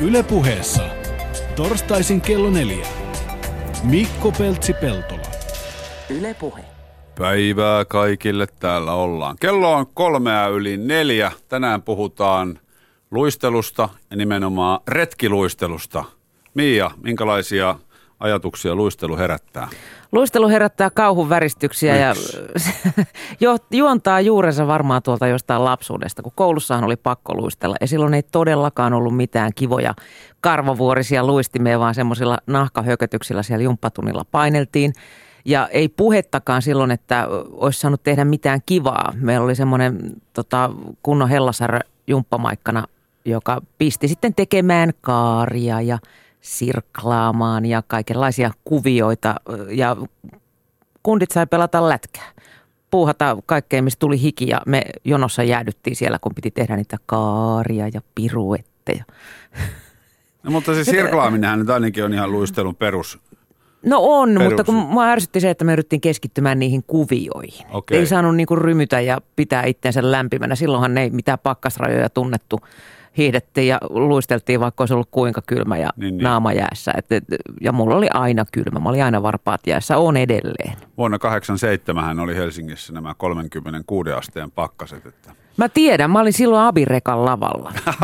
[0.00, 0.82] Ylepuheessa
[1.56, 2.86] torstaisin kello neljä.
[3.82, 5.30] Mikko Peltsi-Peltola.
[6.10, 6.64] Ylepuhe.
[7.18, 9.36] Päivää kaikille, täällä ollaan.
[9.40, 11.32] Kello on kolmea yli neljä.
[11.48, 12.58] Tänään puhutaan
[13.10, 16.04] luistelusta ja nimenomaan retkiluistelusta.
[16.54, 17.78] Miia, minkälaisia
[18.20, 19.68] ajatuksia luistelu herättää?
[20.12, 22.14] Luistelu herättää kauhun väristyksiä ja
[23.40, 27.76] jo, juontaa juurensa varmaan tuolta jostain lapsuudesta, kun koulussahan oli pakko luistella.
[27.80, 29.94] Ja silloin ei todellakaan ollut mitään kivoja
[30.40, 34.92] karvavuorisia luistimia, vaan semmoisilla nahkahökötyksillä siellä jumppatunnilla paineltiin.
[35.44, 39.12] Ja ei puhettakaan silloin, että olisi saanut tehdä mitään kivaa.
[39.16, 39.98] Meillä oli semmoinen
[40.32, 40.70] tota,
[41.02, 42.84] kunnon hellasarä jumppamaikkana,
[43.24, 45.98] joka pisti sitten tekemään kaaria ja
[46.40, 49.34] sirklaamaan ja kaikenlaisia kuvioita.
[49.68, 49.96] Ja
[51.02, 52.32] kundit sai pelata lätkää.
[52.90, 57.88] Puuhata kaikkea, mistä tuli hiki ja me jonossa jäädyttiin siellä, kun piti tehdä niitä kaaria
[57.94, 59.04] ja piruetteja.
[60.42, 63.18] No, mutta se sirklaaminenhan nyt ainakin on ihan luistelun perus
[63.82, 64.44] No on, Perus.
[64.44, 67.66] mutta kun mua ärsytti se, että me yritettiin keskittymään niihin kuvioihin.
[67.70, 67.98] Okay.
[67.98, 70.54] Ei saanut niinku rymytä ja pitää itsensä lämpimänä.
[70.54, 72.60] Silloinhan ei mitään pakkasrajoja tunnettu.
[73.16, 76.24] Hiihdettiin ja luisteltiin, vaikka olisi ollut kuinka kylmä ja niin, niin.
[76.24, 76.92] naama jäässä.
[76.96, 77.24] Et, et,
[77.60, 78.80] ja mulla oli aina kylmä.
[78.80, 79.96] Mä olin aina varpaat jäässä.
[79.96, 80.76] On edelleen.
[80.98, 85.06] Vuonna 87 oli Helsingissä nämä 36 asteen pakkaset.
[85.06, 87.72] Että Mä tiedän, mä olin silloin Abirekan lavalla.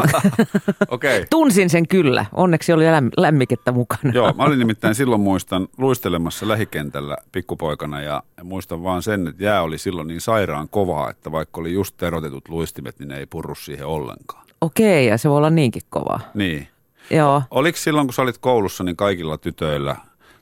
[0.88, 1.24] okay.
[1.30, 4.12] Tunsin sen kyllä, onneksi oli lämm- lämmikettä mukana.
[4.14, 9.62] Joo, mä olin nimittäin silloin muistan luistelemassa lähikentällä pikkupoikana ja, muistan vaan sen, että jää
[9.62, 13.54] oli silloin niin sairaan kovaa, että vaikka oli just erotetut luistimet, niin ne ei purru
[13.54, 14.45] siihen ollenkaan.
[14.60, 16.20] Okei, ja se voi olla niinkin kovaa.
[16.34, 16.68] Niin.
[17.10, 17.42] Joo.
[17.50, 19.96] Oliko silloin, kun sä olit koulussa, niin kaikilla tytöillä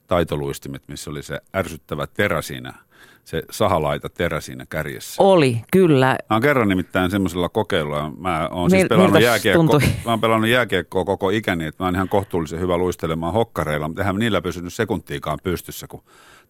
[0.06, 2.74] taitoluistimet, missä oli se ärsyttävä terä siinä–
[3.24, 5.22] se sahalaita terä siinä kärjessä.
[5.22, 6.06] Oli, kyllä.
[6.06, 11.04] Mä oon kerran nimittäin semmoisella kokeilulla, mä oon siis pelannut, jääkiekko, mä oon pelannut jääkiekkoa
[11.04, 15.38] koko ikäni, että mä oon ihan kohtuullisen hyvä luistelemaan hokkareilla, mutta eihän niillä pysynyt sekuntiikaan
[15.42, 16.02] pystyssä, kun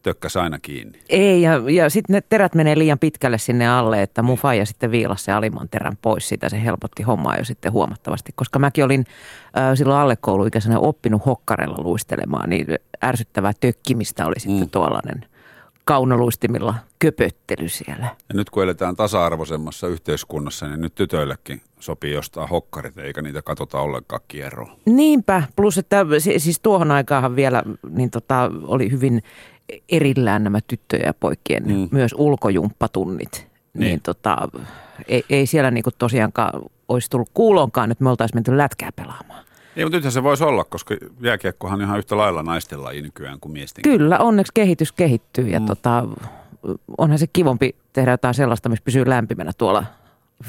[0.04, 1.00] tökkäs aina kiinni.
[1.08, 4.90] Ei, ja, ja sitten ne terät menee liian pitkälle sinne alle, että mun faija sitten
[4.90, 6.48] viilasi se alimman terän pois siitä.
[6.48, 9.04] Se helpotti hommaa jo sitten huomattavasti, koska mäkin olin
[9.58, 12.66] äh, silloin alle kouluikäisenä oppinut hokkarella luistelemaan, niin
[13.04, 14.70] ärsyttävää tökkimistä oli sitten mm.
[14.70, 15.26] tuollainen–
[15.84, 18.06] kaunoluistimilla köpöttely siellä.
[18.28, 23.80] Ja nyt kun eletään tasa-arvoisemmassa yhteiskunnassa, niin nyt tytöillekin sopii jostain hokkarit, eikä niitä katsota
[23.80, 24.76] ollenkaan kierroa.
[24.86, 26.06] Niinpä, plus että
[26.38, 29.22] siis tuohon aikaan vielä niin tota, oli hyvin
[29.88, 31.88] erillään nämä tyttöjen ja poikien mm.
[31.90, 33.46] myös ulkojumppatunnit.
[33.74, 34.36] Niin, niin tota,
[35.08, 39.44] ei, ei siellä niinku tosiaankaan olisi tullut kuulonkaan, että me oltaisiin menty lätkää pelaamaan.
[39.76, 43.40] Ei, mutta nythän se voisi olla, koska jääkiekkohan on ihan yhtä lailla naisten laji nykyään
[43.40, 43.82] kuin miesten.
[43.82, 45.66] Kyllä, onneksi kehitys kehittyy ja mm.
[45.66, 46.04] tota,
[46.98, 49.84] onhan se kivompi tehdä jotain sellaista, missä pysyy lämpimänä tuolla
[50.44, 50.46] 15-20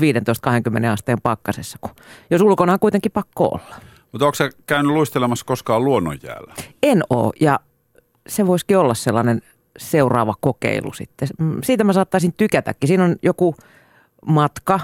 [0.92, 1.92] asteen pakkasessa, kun
[2.30, 3.76] jos ulkona on kuitenkin pakko olla.
[4.12, 6.54] Mutta onko se käynyt luistelemassa koskaan luonnonjäällä?
[6.84, 7.60] En oo ja
[8.28, 9.42] se voisikin olla sellainen
[9.78, 11.28] seuraava kokeilu sitten.
[11.40, 12.88] Mm, siitä mä saattaisin tykätäkin.
[12.88, 13.56] Siinä on joku
[14.26, 14.80] matka,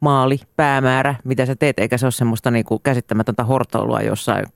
[0.00, 4.46] maali, päämäärä, mitä sä teet, eikä se ole semmoista niinku käsittämätöntä hortoilua jossain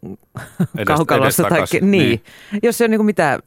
[0.87, 1.43] kaukalossa.
[1.49, 1.91] Tai, niin.
[1.91, 2.23] niin.
[2.63, 3.41] Jos se on niinku mitään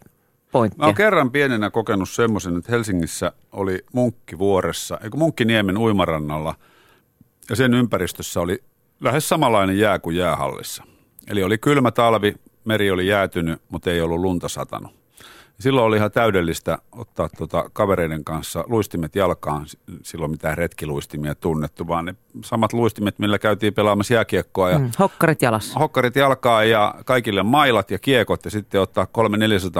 [0.51, 0.79] pointtia.
[0.79, 6.55] Mä oon kerran pienenä kokenut semmoisen, että Helsingissä oli Munkkivuoressa, eikö Munkkiniemen uimarannalla,
[7.49, 8.63] ja sen ympäristössä oli
[8.99, 10.83] lähes samanlainen jää kuin jäähallissa.
[11.27, 12.35] Eli oli kylmä talvi,
[12.65, 15.03] meri oli jäätynyt, mutta ei ollut lunta satanut.
[15.59, 19.65] Silloin oli ihan täydellistä ottaa tuota kavereiden kanssa luistimet jalkaan,
[20.03, 24.69] silloin mitään retkiluistimia tunnettu, vaan ne samat luistimet, millä käytiin pelaamassa jääkiekkoa.
[24.69, 25.79] Ja mm, hokkarit jalassa.
[25.79, 29.07] Hokkarit jalkaa ja kaikille mailat ja kiekot ja sitten ottaa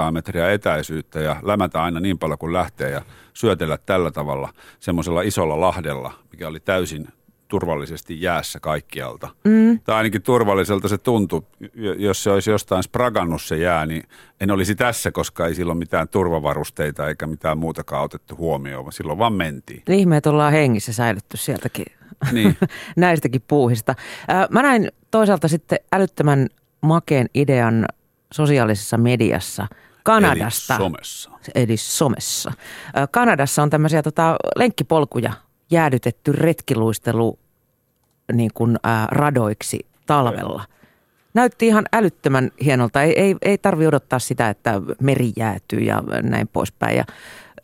[0.08, 3.02] 300-400 metriä etäisyyttä ja lämätä aina niin paljon kuin lähtee ja
[3.34, 7.08] syötellä tällä tavalla semmoisella isolla lahdella, mikä oli täysin
[7.48, 9.28] turvallisesti jäässä kaikkialta.
[9.44, 9.80] Mm.
[9.80, 11.42] Tai ainakin turvalliselta se tuntui.
[11.98, 14.02] Jos se olisi jostain spragannut se jää, niin
[14.40, 19.18] en olisi tässä, koska ei silloin mitään turvavarusteita eikä mitään muutakaan otettu huomioon, vaan silloin
[19.18, 19.82] vaan mentiin.
[19.88, 21.86] Ihme, että ollaan hengissä säilytty sieltäkin
[22.32, 22.56] niin.
[22.96, 23.94] näistäkin puuhista.
[24.50, 26.48] Mä näin toisaalta sitten älyttömän
[26.80, 27.86] makeen idean
[28.32, 29.66] sosiaalisessa mediassa–
[30.04, 30.74] Kanadasta.
[30.74, 31.30] Eli somessa.
[31.54, 32.52] Eli somessa.
[33.10, 35.32] Kanadassa on tämmöisiä tota, lenkkipolkuja
[35.70, 37.38] jäädytetty retkiluistelu
[38.32, 40.64] niin kuin, ää, radoiksi talvella.
[41.34, 43.02] Näytti ihan älyttömän hienolta.
[43.02, 46.96] Ei, ei, ei tarvi odottaa sitä, että meri jäätyy ja näin poispäin.
[46.96, 47.04] Ja,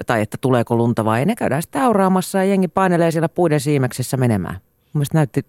[0.07, 1.27] tai että tuleeko lunta vai ei.
[1.27, 4.61] Ne käydään sitten auraamassa ja jengi painelee siellä puiden siimeksessä menemään.
[4.95, 5.47] Mielestäni näytti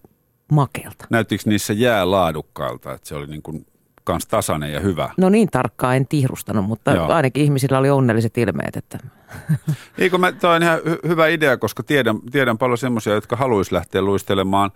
[0.52, 1.06] makealta.
[1.10, 3.66] Näyttikö niissä jää laadukkailta, että se oli niin kuin
[4.04, 5.10] kans tasainen ja hyvä.
[5.16, 7.12] No niin tarkkaan en tihrustanut, mutta Joo.
[7.12, 8.76] ainakin ihmisillä oli onnelliset ilmeet.
[8.76, 8.98] Että.
[9.98, 13.74] Eikö mä, toi on ihan hy- hyvä idea, koska tiedän, tiedän paljon semmoisia, jotka haluaisi
[13.74, 14.70] lähteä luistelemaan.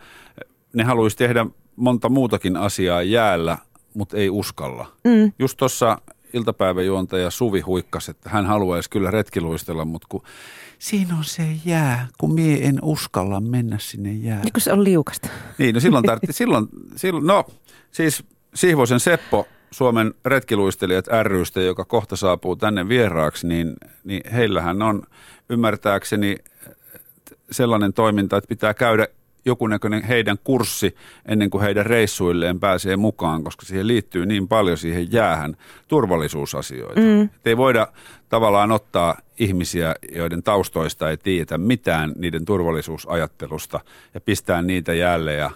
[0.73, 1.47] Ne haluaisi tehdä
[1.77, 3.59] monta muutakin asiaa jäällä,
[3.95, 4.93] mutta ei uskalla.
[5.05, 5.33] Mm.
[5.39, 5.99] Just tuossa
[6.33, 10.23] iltapäiväjuontaja Suvi huikkasi, että hän haluaisi kyllä retkiluistella, mutta kun
[10.79, 14.43] siinä on se jää, kun mie en uskalla mennä sinne jää.
[14.43, 15.29] Niin kun se on liukasta.
[15.59, 17.45] Niin, no silloin tarvittiin, silloin, silloin, no
[17.91, 18.25] siis
[18.57, 23.73] Sihvoisen Seppo, Suomen retkiluistelijat rystä, joka kohta saapuu tänne vieraaksi, niin,
[24.05, 25.03] niin heillähän on
[25.49, 26.37] ymmärtääkseni
[27.51, 29.09] sellainen toiminta, että pitää käydä
[29.45, 30.97] joku näköinen heidän kurssi
[31.29, 35.57] ennen kuin heidän reissuilleen pääsee mukaan, koska siihen liittyy niin paljon siihen jäähän
[35.89, 37.01] turvallisuusasioita.
[37.01, 37.29] Mm.
[37.45, 37.89] ei voida
[38.29, 43.81] tavallaan ottaa ihmisiä, joiden taustoista ei tiedetä mitään niiden turvallisuusajattelusta
[44.15, 45.51] ja pistää niitä jälleen ja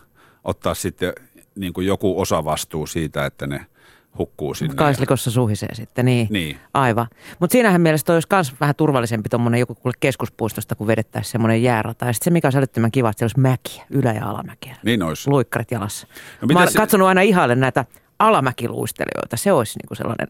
[0.45, 1.13] ottaa sitten
[1.55, 3.67] niin kuin joku osa vastuu siitä, että ne–
[4.19, 4.75] hukkuu sinne.
[4.75, 6.27] Kaislikossa suhisee sitten, niin.
[6.31, 6.59] niin.
[6.75, 7.07] Aivan.
[7.39, 12.07] Mutta siinähän mielessä olisi myös vähän turvallisempi tuommoinen joku kuule keskuspuistosta, kun vedettäisiin semmoinen jäärata.
[12.07, 14.77] Ja sitten se, mikä on älyttömän kiva, että siellä olisi mäkiä, ylä- ja alamäkiä.
[14.85, 15.31] Niin olisi.
[15.31, 16.07] Luikkarit jalassa.
[16.41, 16.79] No, Mä oon se...
[16.79, 17.85] katsonut aina ihaille näitä
[18.19, 19.37] alamäkiluistelijoita.
[19.37, 20.29] Se olisi niinku sellainen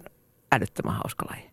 [0.53, 1.50] älyttömän hauska laji.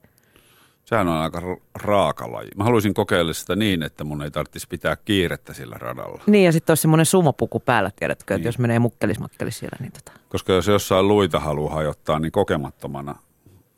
[0.89, 1.41] Sehän on aika
[1.75, 2.49] raaka laji.
[2.55, 6.23] Mä haluaisin kokeilla sitä niin, että mun ei tarvitsisi pitää kiirettä sillä radalla.
[6.27, 8.39] Niin ja sitten olisi semmoinen sumopuku päällä, tiedätkö, niin.
[8.39, 9.77] että jos menee mukkelismakkelis siellä.
[9.79, 10.11] Niin tota.
[10.29, 13.15] Koska jos jossain luita haluaa hajottaa, niin kokemattomana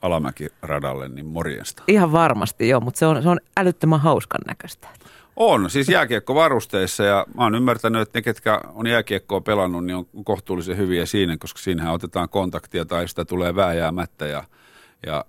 [0.02, 1.84] alamäkiradalle, niin morjesta.
[1.88, 4.88] Ihan varmasti joo, mutta se on, se on älyttömän hauskan näköistä.
[5.36, 10.06] On, siis jääkiekkovarusteissa ja mä oon ymmärtänyt, että ne, ketkä on jääkiekkoa pelannut, niin on
[10.24, 14.44] kohtuullisen hyviä siinä, koska siinähän otetaan kontaktia tai sitä tulee vääjäämättä ja,
[15.06, 15.26] ja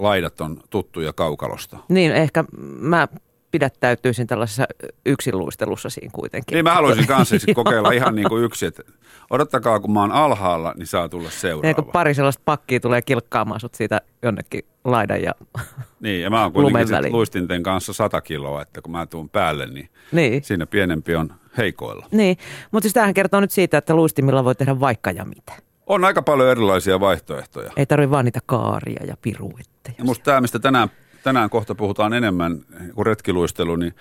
[0.00, 1.78] laidat on tuttuja kaukalosta.
[1.88, 2.44] Niin, ehkä
[2.80, 3.08] mä
[3.50, 4.66] pidättäytyisin tällaisessa
[5.06, 6.54] yksinluistelussa siinä kuitenkin.
[6.54, 8.82] Niin mä haluaisin kanssa kokeilla ihan niin kuin yksi, että
[9.30, 11.66] odottakaa kun mä oon alhaalla, niin saa tulla seuraava.
[11.66, 15.34] Niin, kun pari sellaista pakkia tulee kilkkaamaan sut siitä jonnekin laidan ja
[16.00, 19.88] Niin, ja mä oon kuitenkin luistinten kanssa sata kiloa, että kun mä tuun päälle, niin,
[20.12, 20.44] niin.
[20.44, 22.06] siinä pienempi on heikoilla.
[22.10, 22.36] Niin,
[22.70, 25.52] mutta siis tämähän kertoo nyt siitä, että luistimilla voi tehdä vaikka ja mitä.
[25.90, 27.70] On aika paljon erilaisia vaihtoehtoja.
[27.76, 29.94] Ei tarvitse vaan niitä kaaria ja piruetteja.
[29.98, 30.88] Ja musta tämä, mistä tänään,
[31.22, 32.60] tänään kohta puhutaan enemmän
[32.94, 33.94] kuin retkiluistelu, niin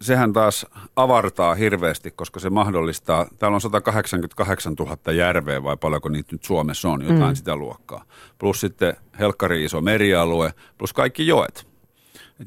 [0.00, 0.66] sehän taas
[0.96, 6.88] avartaa hirveästi, koska se mahdollistaa, täällä on 188 000 järveä vai paljonko niitä nyt Suomessa
[6.88, 7.34] on, jotain mm.
[7.34, 8.04] sitä luokkaa.
[8.38, 11.66] Plus sitten helkkari iso merialue, plus kaikki joet,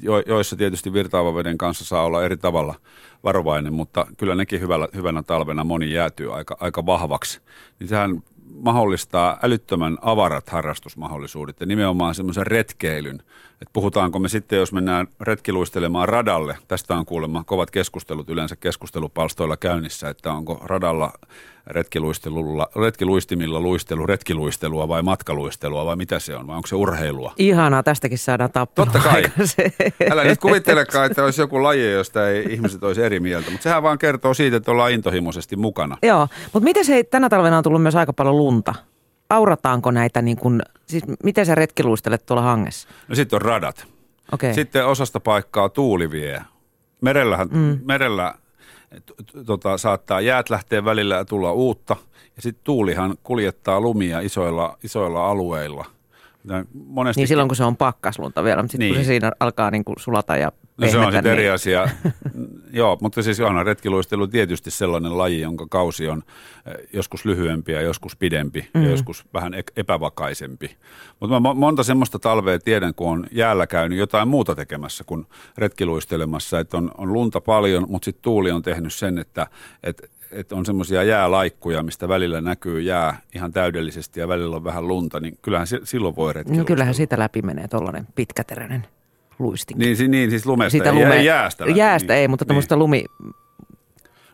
[0.01, 2.75] jo, joissa tietysti virtaavan veden kanssa saa olla eri tavalla
[3.23, 7.41] varovainen, mutta kyllä nekin hyvällä, hyvänä talvena moni jäätyy aika, aika vahvaksi.
[7.79, 13.23] Niin sehän mahdollistaa älyttömän avarat harrastusmahdollisuudet ja nimenomaan semmoisen retkeilyn.
[13.61, 19.57] Että puhutaanko me sitten, jos mennään retkiluistelemaan radalle, tästä on kuulemma kovat keskustelut yleensä keskustelupalstoilla
[19.57, 21.13] käynnissä, että onko radalla
[21.67, 27.33] retkiluistelulla, retkiluistimilla luistelu, retkiluistelua vai matkaluistelua vai mitä se on, vai onko se urheilua?
[27.37, 28.91] Ihanaa, tästäkin saadaan tappelua.
[28.91, 29.23] Totta kai.
[30.11, 33.83] Älä nyt kuvittelekaan, että olisi joku laji, josta ei ihmiset olisi eri mieltä, mutta sehän
[33.83, 35.97] vaan kertoo siitä, että ollaan intohimoisesti mukana.
[36.03, 38.75] Joo, mutta miten se tänä talvena on tullut myös aika paljon lunta?
[39.29, 42.89] Aurataanko näitä, niin kun, siis miten sä retkiluistelet tuolla hangessa?
[43.07, 43.87] No sitten on radat.
[44.31, 44.53] Okay.
[44.53, 46.41] Sitten osasta paikkaa tuuli vie.
[47.01, 47.79] Merellähän, mm.
[47.85, 48.33] merellä
[49.45, 51.95] tota, saattaa jäät lähteä välillä ja tulla uutta.
[52.35, 55.85] Ja sitten tuulihan kuljettaa lumia isoilla, isoilla alueilla.
[56.73, 57.21] Monesti...
[57.21, 58.95] Niin silloin kun se on pakkaslunta vielä, mutta sitten niin.
[58.95, 59.21] kun se niin.
[59.21, 61.33] siinä alkaa niin kuin sulata ja No se on sitten niin...
[61.33, 61.89] eri asia.
[62.75, 66.23] Joo, mutta siis onhan retkiluistelu tietysti sellainen laji, jonka kausi on
[66.65, 68.83] eh, joskus lyhyempi ja joskus pidempi mm.
[68.83, 70.77] ja joskus vähän epävakaisempi.
[71.19, 75.27] Mutta mä monta semmoista talvea tiedän, kun on jäällä käynyt jotain muuta tekemässä kuin
[75.57, 79.47] retkiluistelemassa, että on, on lunta paljon, mutta sitten tuuli on tehnyt sen, että,
[79.83, 84.87] että että on semmoisia jäälaikkuja, mistä välillä näkyy jää ihan täydellisesti ja välillä on vähän
[84.87, 86.63] lunta, niin kyllähän silloin voi retkiluistella.
[86.63, 88.87] No kyllähän siitä läpi menee tuollainen pitkäteräinen
[89.39, 89.85] luistinki.
[89.85, 91.65] Niin, niin siis lumesta Sitä lume, ei jäästä.
[91.65, 92.21] Jäästä niin.
[92.21, 92.79] ei, mutta tämmöistä niin.
[92.79, 93.05] lumi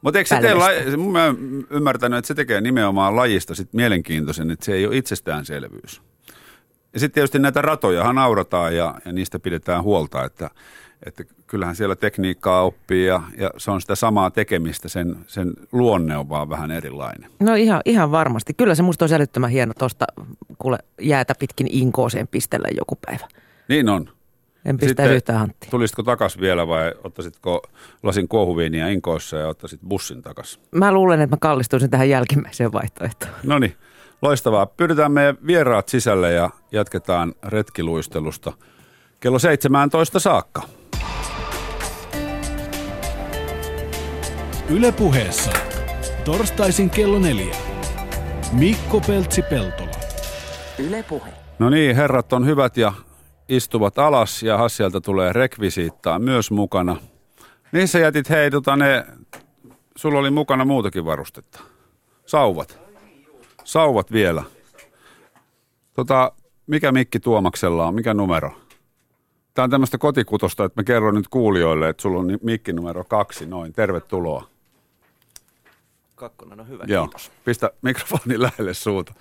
[0.01, 1.36] mutta eikö se tee, laji, mä
[1.70, 6.01] ymmärtänyt, että se tekee nimenomaan lajista sit mielenkiintoisen, että se ei ole itsestäänselvyys.
[6.93, 10.50] Ja sitten tietysti näitä ratoja naurataan ja, ja niistä pidetään huolta, että,
[11.05, 16.17] että kyllähän siellä tekniikkaa oppii ja, ja se on sitä samaa tekemistä, sen, sen luonne
[16.17, 17.29] on vaan vähän erilainen.
[17.39, 18.53] No ihan, ihan varmasti.
[18.53, 20.05] Kyllä se musta on älyttömän hieno tuosta
[20.58, 23.27] kuule jäätä pitkin inkooseen pistellä joku päivä.
[23.67, 24.10] Niin on.
[24.65, 25.72] En pistä yhtään hanttia.
[25.72, 27.62] Tulisitko takas vielä vai ottaisitko
[28.03, 30.60] lasin kuohuviiniä inkoissa ja ottaisit bussin takas?
[30.72, 33.32] Mä luulen, että mä kallistuisin tähän jälkimmäiseen vaihtoehtoon.
[33.44, 33.75] No niin,
[34.22, 34.65] loistavaa.
[34.65, 38.53] Pyydetään meidän vieraat sisälle ja jatketaan retkiluistelusta
[39.20, 40.62] kello 17 saakka.
[44.70, 45.51] Ylepuheessa
[46.25, 47.56] torstaisin kello neljä.
[48.51, 49.91] Mikko Peltsi-Peltola.
[50.80, 51.30] Ylepuhe.
[51.60, 52.94] No niin, herrat on hyvät ja
[53.51, 56.98] istuvat alas ja Hassialta tulee rekvisiittaa myös mukana.
[57.72, 59.05] Missä jätit hei, tota ne,
[59.96, 61.60] sulla oli mukana muutakin varustetta.
[62.25, 62.79] Sauvat.
[63.63, 64.43] Sauvat vielä.
[65.93, 66.31] Tota,
[66.67, 67.96] mikä mikki Tuomaksella on?
[67.96, 68.51] Mikä numero?
[69.53, 73.46] Tämä on tämmöistä kotikutosta, että mä kerron nyt kuulijoille, että sulla on mikki numero kaksi.
[73.46, 74.48] Noin, tervetuloa.
[76.15, 77.31] Kakkonen on hyvä, Joo, kiitos.
[77.46, 79.13] pistä mikrofoni lähelle suuta.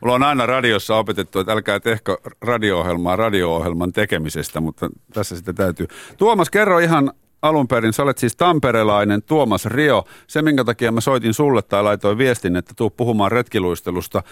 [0.00, 5.86] Mulla on aina radiossa opetettu, että älkää tehkö radio-ohjelmaa radio-ohjelman tekemisestä, mutta tässä sitten täytyy.
[6.18, 10.04] Tuomas, kerro ihan alun perin, sä olet siis tamperelainen Tuomas Rio.
[10.26, 14.22] Se, minkä takia mä soitin sulle tai laitoin viestin, että tuu puhumaan retkiluistelusta,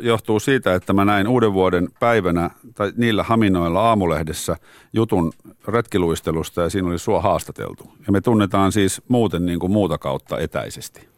[0.00, 4.56] johtuu siitä, että mä näin uuden vuoden päivänä tai niillä haminoilla aamulehdessä
[4.92, 5.32] jutun
[5.68, 7.92] retkiluistelusta ja siinä oli sua haastateltu.
[8.06, 11.08] Ja me tunnetaan siis muuten niin kuin muuta kautta etäisesti.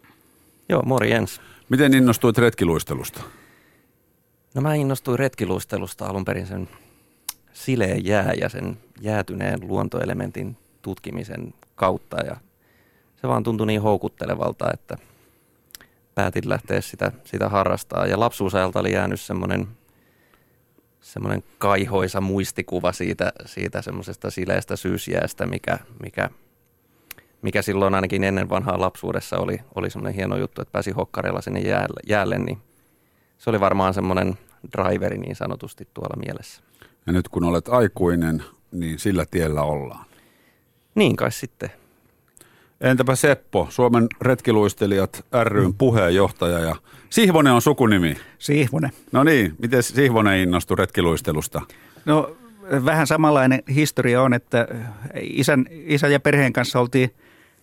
[0.69, 1.41] Joo, morjens.
[1.69, 3.23] Miten innostuit retkiluistelusta?
[4.55, 6.69] No mä innostuin retkiluistelusta alun perin sen
[7.53, 12.37] sileen jää ja sen jäätyneen luontoelementin tutkimisen kautta ja
[13.21, 14.99] se vaan tuntui niin houkuttelevalta, että
[16.15, 18.07] päätin lähteä sitä, sitä harrastaa.
[18.07, 19.69] Ja lapsuusajalta oli jäänyt semmoinen
[21.01, 26.31] semmoinen kaihoisa muistikuva siitä, siitä semmoisesta sileästä syysjäästä, mikä, mikä,
[27.43, 31.61] mikä silloin ainakin ennen vanhaa lapsuudessa oli, oli semmoinen hieno juttu, että pääsi hokkareilla sinne
[31.61, 32.59] jäälle, jäälle niin
[33.43, 34.39] se oli varmaan semmoinen
[34.73, 36.63] driveri niin sanotusti tuolla mielessä.
[37.07, 40.05] Ja nyt kun olet aikuinen, niin sillä tiellä ollaan.
[40.95, 41.71] Niin kai sitten.
[42.81, 46.77] Entäpä Seppo, Suomen retkiluistelijat ryn puheenjohtaja ja
[47.11, 48.17] Sihvonen on sukunimi.
[48.39, 48.91] Sihvonen.
[49.13, 51.61] No niin, miten Sihvonen innostui retkiluistelusta?
[52.05, 52.37] No
[52.85, 54.69] vähän samanlainen historia on, että
[55.21, 57.15] isän, isän ja perheen kanssa oltiin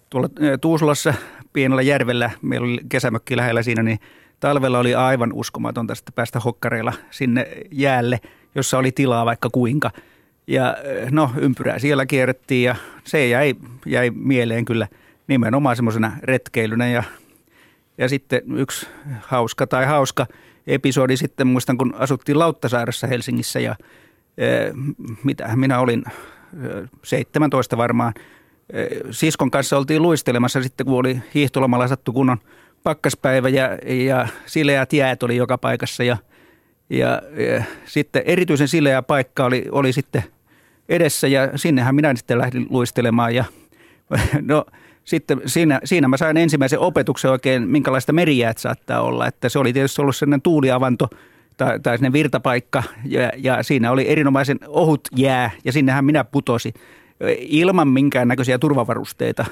[0.09, 0.29] tuolla
[0.61, 1.13] Tuusulassa
[1.53, 3.99] pienellä järvellä, meillä oli kesämökki lähellä siinä, niin
[4.39, 8.19] talvella oli aivan uskomatonta sitten päästä hokkareilla sinne jäälle,
[8.55, 9.91] jossa oli tilaa vaikka kuinka.
[10.47, 10.77] Ja
[11.11, 13.55] no ympyrää siellä kierrettiin ja se jäi,
[13.85, 14.87] jäi mieleen kyllä
[15.27, 17.03] nimenomaan semmoisena retkeilynä ja,
[17.97, 18.87] ja sitten yksi
[19.21, 20.25] hauska tai hauska
[20.67, 23.75] episodi sitten muistan, kun asuttiin Lauttasaaressa Helsingissä ja
[24.37, 24.45] e,
[25.23, 26.03] mitä minä olin
[27.03, 28.13] 17 varmaan.
[28.69, 32.37] E, siskon kanssa oltiin luistelemassa sitten, kun oli hiihtolomalla sattu kunnon
[32.83, 36.17] pakkaspäivä ja, ja sileät jäät oli joka paikassa ja,
[36.89, 37.21] ja,
[37.53, 40.23] ja sitten erityisen sileä paikka oli, oli sitten
[40.89, 43.45] edessä ja sinnehän minä sitten lähdin luistelemaan ja
[44.41, 44.65] no
[45.03, 49.27] sitten siinä, siinä mä sain ensimmäisen opetuksen oikein, minkälaista merijäät saattaa olla.
[49.27, 51.09] Että se oli tietysti ollut sellainen tuuliavanto
[51.57, 56.73] tai, tai sinne virtapaikka ja, ja siinä oli erinomaisen ohut jää ja sinnehän minä putosin
[57.39, 59.45] ilman minkäännäköisiä turvavarusteita.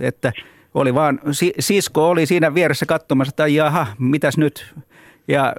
[0.00, 0.32] Että
[0.74, 1.20] oli vaan,
[1.58, 4.74] sisko oli siinä vieressä katsomassa, että jaha, mitäs nyt?
[5.28, 5.54] Ja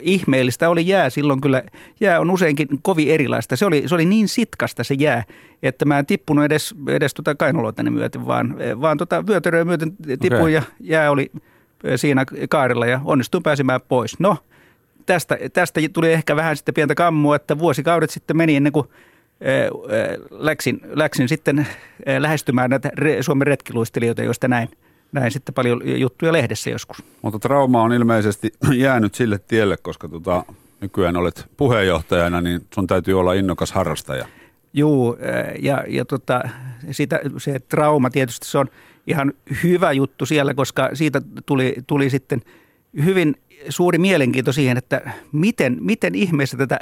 [0.00, 1.62] ihmeellistä oli jää silloin kyllä.
[2.00, 3.56] Jää on useinkin kovin erilaista.
[3.56, 5.24] Se oli, se oli niin sitkasta se jää,
[5.62, 10.40] että mä en tippunut edes, edes tuota kainaloitani myöten, vaan, vaan tota vyötäröä myöten tippuin
[10.40, 10.50] okay.
[10.50, 11.30] ja jää oli
[11.96, 14.20] siinä kaarella ja onnistuin pääsemään pois.
[14.20, 14.36] No,
[15.06, 18.88] tästä, tästä tuli ehkä vähän sitten pientä kammua, että vuosikaudet sitten meni ennen kuin
[20.30, 21.66] läksin, läksin sitten
[22.18, 22.90] lähestymään näitä
[23.20, 24.68] Suomen retkiluistelijoita, joista näin–
[25.12, 27.02] näin sitten paljon juttuja lehdessä joskus.
[27.22, 30.44] Mutta trauma on ilmeisesti jäänyt sille tielle, koska tota,
[30.80, 34.28] nykyään olet puheenjohtajana, niin sun täytyy olla innokas harrastaja.
[34.72, 35.16] Joo,
[35.62, 36.40] ja, ja tota,
[36.90, 38.66] sitä, se trauma tietysti se on
[39.06, 42.42] ihan hyvä juttu siellä, koska siitä tuli, tuli sitten
[43.04, 43.36] hyvin
[43.68, 46.78] suuri mielenkiinto siihen, että miten, miten ihmeessä tätä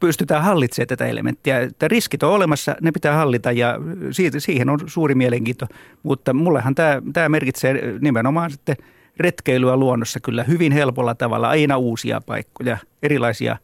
[0.00, 1.60] pystytään hallitsemaan tätä elementtiä.
[1.60, 3.78] Että riskit on olemassa, ne pitää hallita ja
[4.10, 5.66] siitä, siihen on suuri mielenkiinto.
[6.02, 8.76] Mutta mullehan tämä, tämä merkitsee nimenomaan sitten
[9.16, 13.56] retkeilyä luonnossa kyllä hyvin helpolla tavalla, aina uusia paikkoja, erilaisia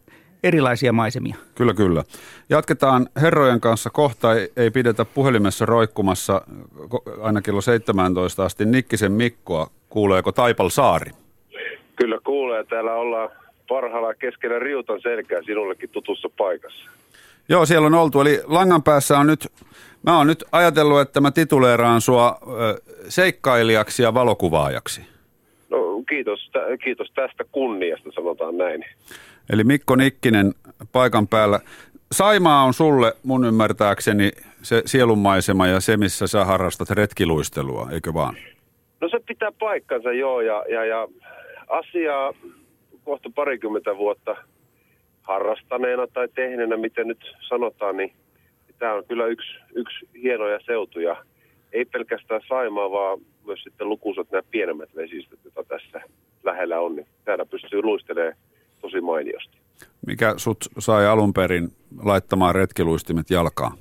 [0.43, 1.37] erilaisia maisemia.
[1.55, 2.05] Kyllä, kyllä.
[2.49, 4.35] Jatketaan herrojen kanssa kohta.
[4.35, 6.43] Ei, ei pidetä puhelimessa roikkumassa
[7.23, 8.65] aina kello 17 asti.
[8.65, 11.11] Nikkisen Mikkoa, kuuleeko Taipal Saari?
[11.97, 12.65] Kyllä kuulee.
[12.65, 13.29] Täällä ollaan
[13.69, 16.91] parhaalla keskellä riutan selkää sinullekin tutussa paikassa.
[17.49, 18.21] Joo, siellä on oltu.
[18.21, 19.53] Eli langan päässä on nyt,
[20.03, 22.39] mä oon nyt ajatellut, että mä tituleeraan sua
[23.09, 25.01] seikkailijaksi ja valokuvaajaksi.
[25.71, 26.51] No kiitos,
[26.85, 28.85] kiitos tästä kunniasta, sanotaan näin.
[29.53, 30.55] Eli Mikko Nikkinen
[30.93, 31.61] paikan päällä.
[32.13, 34.31] Saimaa on sulle mun ymmärtääkseni
[34.63, 38.37] se sielunmaisema ja se, missä sä harrastat retkiluistelua, eikö vaan?
[39.01, 41.09] No se pitää paikkansa joo ja, ja, ja
[41.69, 42.33] asiaa
[43.07, 44.37] kohta parikymmentä vuotta
[45.23, 48.13] harrastaneena tai tehneenä, miten nyt sanotaan, niin
[48.79, 51.17] tämä on kyllä yksi, yksi hienoja seutuja.
[51.73, 56.01] Ei pelkästään Saimaa, vaan myös sitten lukuisat nämä pienemmät vesistöt, joita tässä
[56.45, 56.97] lähellä on.
[56.97, 58.37] Niin täällä pystyy luistelemaan
[58.81, 59.57] tosi mainiosti.
[60.07, 61.69] Mikä sut sai alun perin
[62.05, 63.73] laittamaan retkiluistimet jalkaan?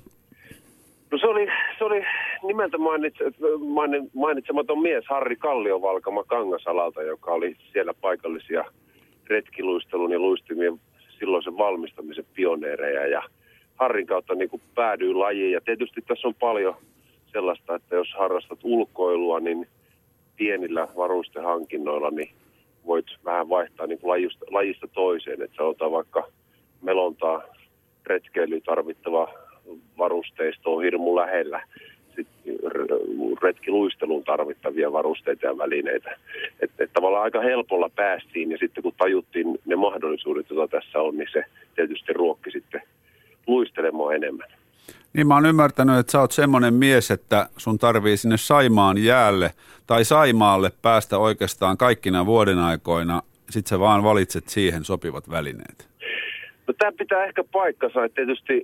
[1.11, 2.01] No se oli, se oli
[2.47, 3.23] nimeltä mainitse,
[3.59, 8.65] main- mainitsematon mies Harri Kalliovalkama Kangasalalta, joka oli siellä paikallisia
[9.27, 10.79] retkiluistelun ja luistimien
[11.19, 13.07] silloisen valmistamisen pioneereja.
[13.07, 13.23] Ja
[13.75, 15.51] Harrin kautta niin kuin päädyy lajiin.
[15.51, 16.75] Ja tietysti tässä on paljon
[17.31, 19.67] sellaista, että jos harrastat ulkoilua, niin
[20.35, 22.29] pienillä varustehankinnoilla niin
[22.85, 25.41] voit vähän vaihtaa niin kuin lajista, lajista toiseen.
[25.41, 26.27] Että sanotaan vaikka
[26.81, 27.41] melontaa
[28.05, 29.33] retkeilyyn tarvittava
[29.97, 31.61] varusteisto on hirmu lähellä
[33.43, 36.17] retkiluisteluun tarvittavia varusteita ja välineitä.
[36.59, 41.17] Että et tavallaan aika helpolla päästiin ja sitten kun tajuttiin ne mahdollisuudet, joita tässä on,
[41.17, 41.43] niin se
[41.75, 42.81] tietysti ruokki sitten
[43.47, 44.47] luistelemaan enemmän.
[45.13, 49.51] Niin mä oon ymmärtänyt, että sä oot semmoinen mies, että sun tarvii sinne Saimaan jäälle
[49.87, 53.21] tai Saimaalle päästä oikeastaan kaikkina vuoden aikoina.
[53.49, 55.94] Sitten sä vaan valitset siihen sopivat välineet.
[56.67, 58.63] No tämä pitää ehkä paikkansa, että tietysti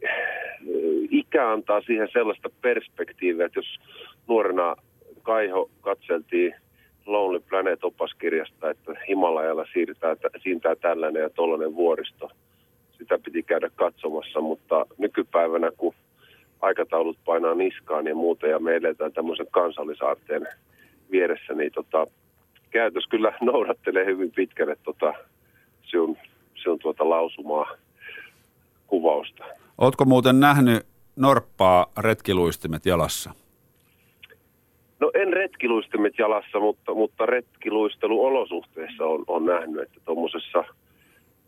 [1.09, 3.79] ikä antaa siihen sellaista perspektiiviä, että jos
[4.27, 4.75] nuorena
[5.23, 6.55] Kaiho katseltiin
[7.05, 12.29] Lonely Planet-opaskirjasta, että Himalajalla siirtää, siintää tällainen ja tollainen vuoristo.
[12.97, 15.93] Sitä piti käydä katsomassa, mutta nykypäivänä kun
[16.61, 20.47] aikataulut painaa niskaan ja muuta ja me eletään tämmöisen kansallisaarteen
[21.11, 22.07] vieressä, niin tota,
[22.69, 25.13] käytös kyllä noudattelee hyvin pitkälle tota,
[25.83, 26.17] sinun,
[26.63, 27.75] sinun tuota lausumaa
[28.91, 29.43] kuvausta.
[29.77, 33.31] Oletko muuten nähnyt norppaa retkiluistimet jalassa?
[34.99, 40.63] No en retkiluistimet jalassa, mutta, mutta retkiluisteluolosuhteissa on, on nähnyt, että tuommoisessa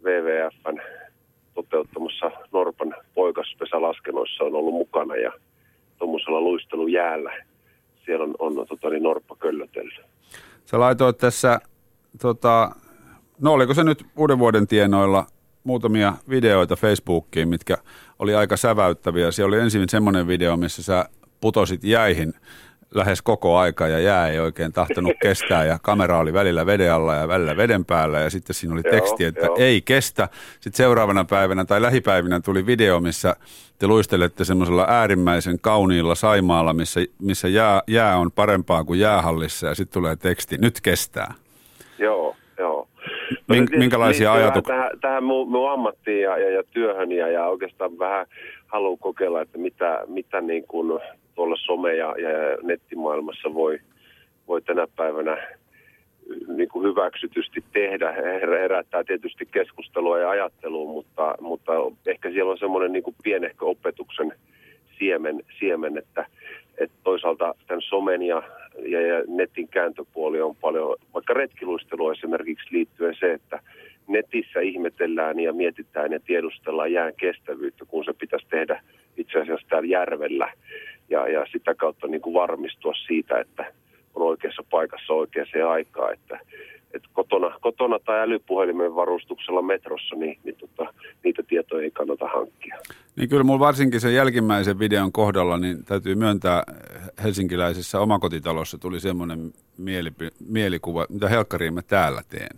[0.04, 0.78] WWFn
[1.54, 5.32] toteuttamassa Norpan poikaspesälaskenoissa on ollut mukana ja
[5.98, 7.34] tuommoisella luistelujäällä
[8.06, 10.02] siellä on, on tota, niin Norppa köllötellyt.
[10.66, 11.60] Sä laitoit tässä,
[12.22, 12.72] tota,
[13.42, 15.26] no oliko se nyt uuden vuoden tienoilla
[15.64, 17.78] muutamia videoita Facebookiin, mitkä
[18.20, 19.32] oli aika säväyttäviä.
[19.32, 21.06] Siellä oli ensin semmoinen video, missä sä
[21.42, 22.34] putosit jäihin
[22.96, 27.16] lähes koko aika ja jää ei oikein tahtonut kestää ja kamera oli välillä veden alla
[27.16, 29.56] ja välillä veden päällä ja sitten siinä oli teksti, että joo.
[29.60, 30.30] ei kestä.
[30.54, 33.36] Sitten seuraavana päivänä tai lähipäivinä tuli video, missä
[33.80, 39.76] te luistelette semmoisella äärimmäisen kauniilla Saimaalla, missä, missä jää, jää on parempaa kuin jäähallissa ja
[39.76, 41.34] sitten tulee teksti, nyt kestää.
[42.00, 42.36] Joo,
[43.48, 43.56] joo.
[43.56, 44.76] No, Mink, minkälaisia ajatuksia?
[44.76, 48.26] Tähän, tähän mun, mun ammattiin ja, ja, ja työhön ja, ja oikeastaan vähän
[48.68, 51.00] haluan kokeilla, että mitä, mitä niin kuin
[51.36, 53.80] tuolla some- ja, ja nettimaailmassa voi,
[54.48, 55.38] voi tänä päivänä
[56.48, 58.12] niin kuin hyväksytysti tehdä.
[58.62, 61.72] Herättää tietysti keskustelua ja ajattelua, mutta, mutta
[62.06, 64.34] ehkä siellä on semmoinen niin kuin pienehkö opetuksen
[65.00, 66.26] siemen, siemen että,
[66.78, 68.44] että toisaalta tämän somen ja,
[68.80, 73.60] ja, ja netin kääntöpuoli on paljon, vaikka retkiluistelua esimerkiksi liittyen se, että
[74.08, 78.82] netissä ihmetellään ja mietitään ja tiedustellaan jään kestävyyttä, kun se pitäisi tehdä
[79.18, 80.54] itse asiassa täällä järvellä
[81.10, 83.66] ja, ja sitä kautta niin kuin varmistua siitä, että
[84.16, 86.40] on oikeassa paikassa oikeaan aikaan, että,
[86.94, 92.78] että kotona, kotona tai älypuhelimen varustuksella metrossa, niin, niin tota, niitä tietoja ei kannata hankkia.
[93.16, 96.64] Niin kyllä mulla varsinkin sen jälkimmäisen videon kohdalla, niin täytyy myöntää
[97.24, 102.58] helsinkiläisessä omakotitalossa tuli semmoinen mielipi, mielikuva, mitä helkkariin mä täällä teen.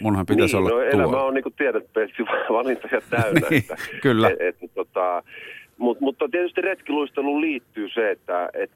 [0.00, 1.00] Munhan pitäisi niin, olla no, tuo.
[1.00, 1.84] elämä on niin kuin tiedät,
[2.52, 3.48] valintoja täynnä.
[3.50, 4.28] niin, että, kyllä.
[4.28, 5.22] Et, et, tota,
[5.80, 8.70] Mut, mutta tietysti retkiluisteluun liittyy se, että et,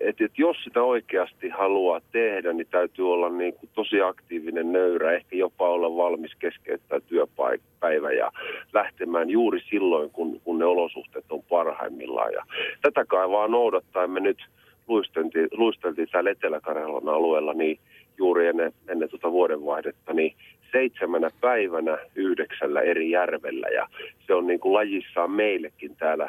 [0.00, 5.12] et, et jos sitä oikeasti haluaa tehdä, niin täytyy olla niin kuin tosi aktiivinen nöyrä,
[5.12, 8.32] ehkä jopa olla valmis keskeyttää työpäivä ja
[8.72, 12.32] lähtemään juuri silloin, kun, kun ne olosuhteet on parhaimmillaan.
[12.32, 12.44] Ja
[12.82, 14.44] tätä kai vaan noudattaen me nyt
[14.88, 17.78] luisteltiin, luisteltiin täällä Etelä-Karjalan alueella niin
[18.18, 20.34] juuri ennen, ennen tuota vuodenvaihdetta, niin
[20.72, 23.88] seitsemänä päivänä yhdeksällä eri järvellä ja
[24.26, 26.28] se on niin kuin lajissaan meillekin täällä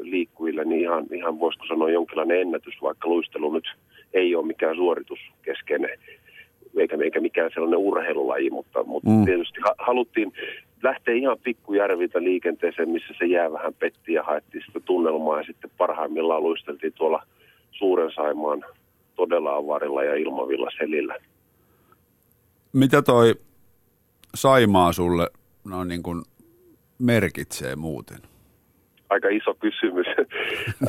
[0.00, 3.64] liikkujille niin ihan, ihan voisiko sanoa jonkinlainen ennätys, vaikka luistelu nyt
[4.14, 5.98] ei ole mikään suorituskeskeinen
[6.76, 9.24] eikä, eikä mikään sellainen urheilulaji, mutta, mutta mm.
[9.24, 10.32] tietysti haluttiin
[10.82, 15.70] lähteä ihan pikkujärviltä liikenteeseen, missä se jää vähän petti ja haettiin sitä tunnelmaa ja sitten
[15.78, 17.22] parhaimmillaan luisteltiin tuolla
[17.70, 18.64] Suuren Saimaan
[19.16, 21.14] todella avarilla ja ilmavilla selillä.
[22.72, 23.34] Mitä toi
[24.34, 25.30] Saimaa sulle
[25.64, 26.22] no niin kuin
[26.98, 28.31] merkitsee muuten?
[29.12, 30.06] Aika iso kysymys.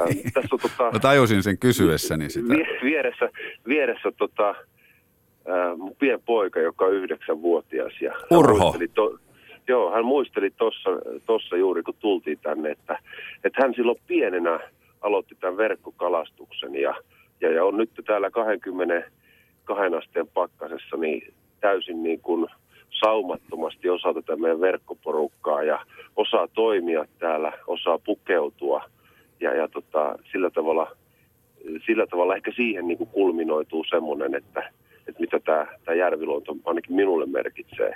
[0.05, 0.23] Niin.
[0.33, 2.53] Tässä on, tota, Mä tajusin sen kysyessäni sitä.
[2.83, 3.29] Vieressä,
[3.67, 7.93] vieressä tota, äh, mun poika, joka on yhdeksänvuotias.
[8.01, 8.75] Ja Urho.
[8.93, 9.17] To,
[9.67, 10.89] joo, hän muisteli tuossa
[11.25, 12.99] tossa juuri, kun tultiin tänne, että,
[13.43, 14.59] että hän silloin pienenä
[15.01, 16.95] aloitti tämän verkkokalastuksen ja,
[17.41, 22.47] ja, ja on nyt täällä 22 asteen pakkasessa niin täysin niin kuin–
[22.99, 28.83] saumattomasti osa tätä meidän verkkoporukkaa ja osaa toimia täällä, osaa pukeutua
[29.39, 30.95] ja, ja tota, sillä tavalla
[31.85, 34.71] sillä tavalla ehkä siihen niin kuin kulminoituu semmoinen, että,
[35.07, 37.95] että mitä tämä, tämä järviluonto ainakin minulle merkitsee.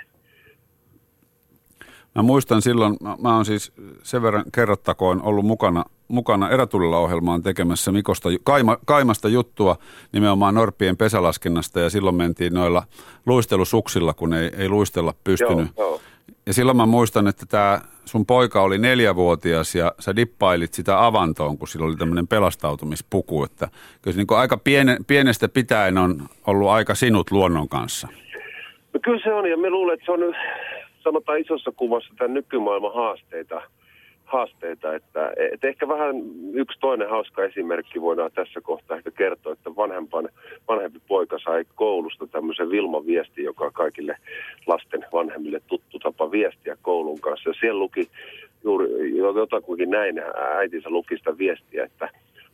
[2.18, 7.42] Mä muistan silloin, mä, mä oon siis sen verran kerrottakoon ollut mukana, mukana erätulilla ohjelmaan
[7.42, 9.76] tekemässä Mikosta, kaima, Kaimasta juttua
[10.12, 12.82] nimenomaan Norppien pesälaskennasta ja silloin mentiin noilla
[13.26, 15.68] luistelusuksilla, kun ei, ei luistella pystynyt.
[15.76, 16.00] Joo, joo.
[16.46, 21.58] Ja silloin mä muistan, että tämä sun poika oli neljävuotias ja sä dippailit sitä avantoon,
[21.58, 23.44] kun sillä oli tämmöinen pelastautumispuku.
[23.44, 23.68] Että
[24.02, 28.08] kyllä se niin aika piene, pienestä pitäen on ollut aika sinut luonnon kanssa.
[28.94, 30.20] No kyllä se on, ja me luulen, että se on
[31.08, 33.62] sanotaan isossa kuvassa tämän nykymaailman haasteita,
[34.24, 36.16] haasteita että, että ehkä vähän
[36.52, 40.28] yksi toinen hauska esimerkki voidaan tässä kohtaa ehkä kertoa, että vanhempan,
[40.68, 44.16] vanhempi poika sai koulusta tämmöisen Vilma-viesti, joka on kaikille
[44.66, 47.50] lasten vanhemmille tuttu tapa viestiä koulun kanssa.
[47.50, 48.08] Ja siellä luki
[48.64, 50.22] juuri jotakuinkin näin,
[50.56, 52.08] äitinsä luki sitä viestiä, että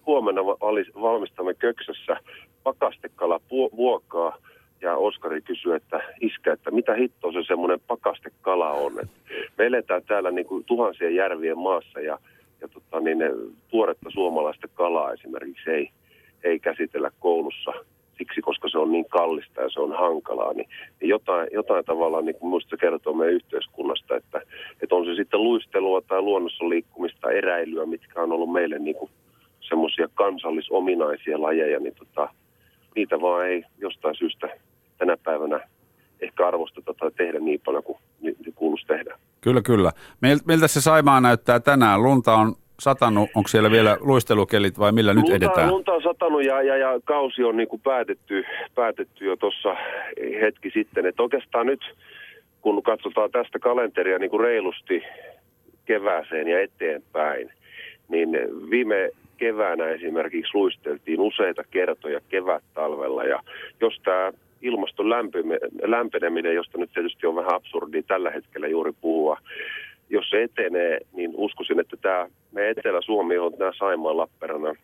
[0.07, 0.45] huomenna
[1.03, 2.17] valmistamme köksössä
[2.63, 3.41] pakastekala
[3.77, 4.37] vuokaa,
[4.85, 9.01] ja Oskari kysyi, että iskä, että mitä hittoa se semmoinen pakastekala on.
[9.01, 9.11] Et
[9.59, 12.19] me eletään täällä niin kuin tuhansien järvien maassa ja,
[12.61, 13.19] ja tota, niin
[13.69, 15.91] tuoretta suomalaista kalaa esimerkiksi ei,
[16.45, 17.73] ei käsitellä koulussa
[18.19, 20.69] siksi, koska se on niin kallista ja se on hankalaa, niin,
[21.01, 24.41] niin jotain, jotain tavallaan niin minusta kertoo meidän yhteiskunnasta, että,
[24.83, 28.97] että on se sitten luistelua tai luonnossa liikkumista, eräilyä, mitkä on ollut meille niin
[29.61, 32.29] semmoisia kansallisominaisia lajeja, niin tota,
[32.97, 34.49] niitä vaan ei jostain syystä
[34.99, 35.61] tänä päivänä
[36.21, 37.99] ehkä arvosteta tai tehdä niin paljon kuin
[38.55, 39.19] kuuluisi tehdä.
[39.41, 39.93] Kyllä, kyllä.
[40.47, 42.03] Miltä se Saimaa näyttää tänään?
[42.03, 45.71] Lunta on satanut, onko siellä vielä luistelukelit vai millä lunta, nyt edetään?
[45.71, 49.77] Lunta on satanut ja, ja, ja kausi on niin kuin päätetty, päätetty jo tuossa
[50.41, 51.07] hetki sitten.
[51.07, 51.81] Et oikeastaan nyt,
[52.61, 55.03] kun katsotaan tästä kalenteria niin kuin reilusti
[55.85, 57.51] kevääseen ja eteenpäin,
[58.09, 58.29] niin
[58.71, 63.25] viime keväänä esimerkiksi luisteltiin useita kertoja kevät-talvella.
[63.25, 63.41] Ja
[63.81, 64.33] jos tämä
[64.65, 65.11] ilmaston
[65.83, 69.39] lämpeneminen, josta nyt tietysti on vähän absurdi tällä hetkellä juuri puhua,
[70.11, 74.77] jos se etenee, niin uskoisin, että tämä me Etelä-Suomi, on nämä Saimaan Lappeenrannan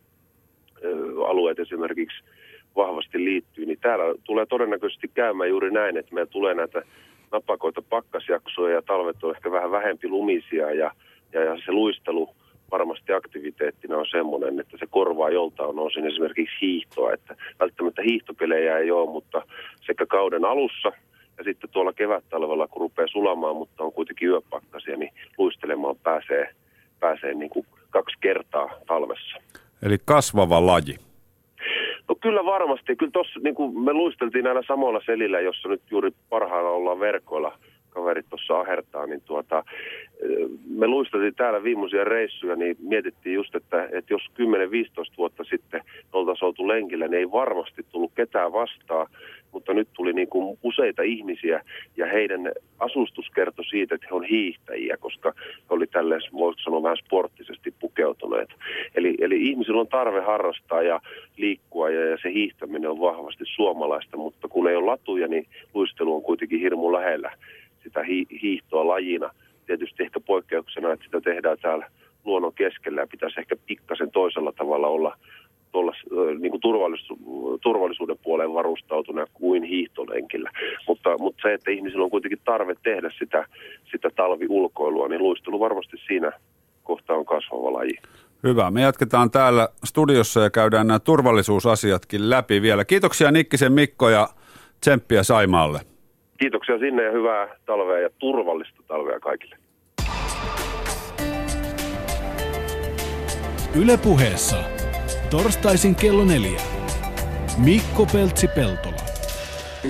[1.29, 2.25] alueet esimerkiksi
[2.77, 6.83] vahvasti liittyy, niin täällä tulee todennäköisesti käymään juuri näin, että meillä tulee näitä
[7.33, 10.91] napakoita pakkasjaksoja ja talvet on ehkä vähän vähempi lumisia ja,
[11.33, 12.29] ja, ja se luistelu
[12.71, 18.91] varmasti aktiviteettina on semmoinen, että se korvaa joltain osin esimerkiksi hiihtoa, että välttämättä hiihtopelejä ei
[18.91, 19.43] ole, mutta
[19.87, 20.93] sekä kauden alussa
[21.39, 26.55] ja sitten tuolla kevät-talvella, kun rupeaa sulamaan, mutta on kuitenkin yöpakkasia, niin luistelemaan pääsee,
[27.01, 29.37] pääsee niin kuin kaksi kertaa talvessa.
[29.83, 30.97] Eli kasvava laji.
[32.09, 32.97] No kyllä varmasti.
[32.97, 37.53] Kyllä tuossa niin kuin me luisteltiin näillä samoilla selillä, jossa nyt juuri parhailla ollaan verkoilla–
[37.91, 39.65] kaverit tuossa ahertaa, niin tuota,
[40.69, 44.23] me luisteltiin täällä viimeisiä reissuja, niin mietittiin just, että, että jos
[45.13, 45.81] 10-15 vuotta sitten
[46.13, 49.07] oltaisiin oltu lenkillä, niin ei varmasti tullut ketään vastaan,
[49.53, 51.65] mutta nyt tuli niin kuin useita ihmisiä
[51.97, 56.83] ja heidän asustus kertoi siitä, että he on hiihtäjiä, koska he oli tälleen, voisi sanoa,
[56.83, 58.49] vähän sporttisesti pukeutuneet.
[58.95, 61.01] Eli, eli ihmisillä on tarve harrastaa ja
[61.37, 66.15] liikkua ja, ja se hiihtäminen on vahvasti suomalaista, mutta kun ei ole latuja, niin luistelu
[66.15, 67.33] on kuitenkin hirmu lähellä
[67.83, 69.31] sitä hi- hiihtoa lajina.
[69.67, 71.91] Tietysti ehkä poikkeuksena, että sitä tehdään täällä
[72.25, 75.17] luonnon keskellä ja pitäisi ehkä pikkasen toisella tavalla olla
[75.73, 75.93] tuolla
[76.39, 80.51] niin kuin turvallisu- turvallisuuden puoleen varustautuneena kuin hiihtolenkillä.
[80.89, 83.47] Mutta, mutta se, että ihmisillä on kuitenkin tarve tehdä sitä,
[83.91, 86.33] sitä talviulkoilua, niin luistelu varmasti siinä
[86.83, 87.95] kohtaa on kasvava laji.
[88.43, 88.71] Hyvä.
[88.71, 92.85] Me jatketaan täällä studiossa ja käydään nämä turvallisuusasiatkin läpi vielä.
[92.85, 94.29] Kiitoksia Nikkisen Mikko ja
[94.81, 95.81] tsemppiä Saimaalle.
[96.41, 99.57] Kiitoksia sinne ja hyvää talvea ja turvallista talvea kaikille.
[103.83, 104.57] Ylepuheessa
[105.31, 106.61] torstaisin kello neljä.
[107.65, 108.97] Mikko Peltsi-Peltola.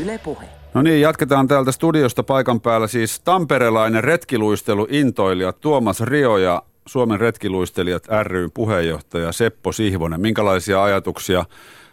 [0.02, 0.46] Ylepuhe.
[0.74, 7.20] No niin, jatketaan täältä studiosta paikan päällä siis tamperelainen retkiluistelu intoilija Tuomas Rio ja Suomen
[7.20, 10.20] retkiluistelijat ryn puheenjohtaja Seppo Sihvonen.
[10.20, 11.44] Minkälaisia ajatuksia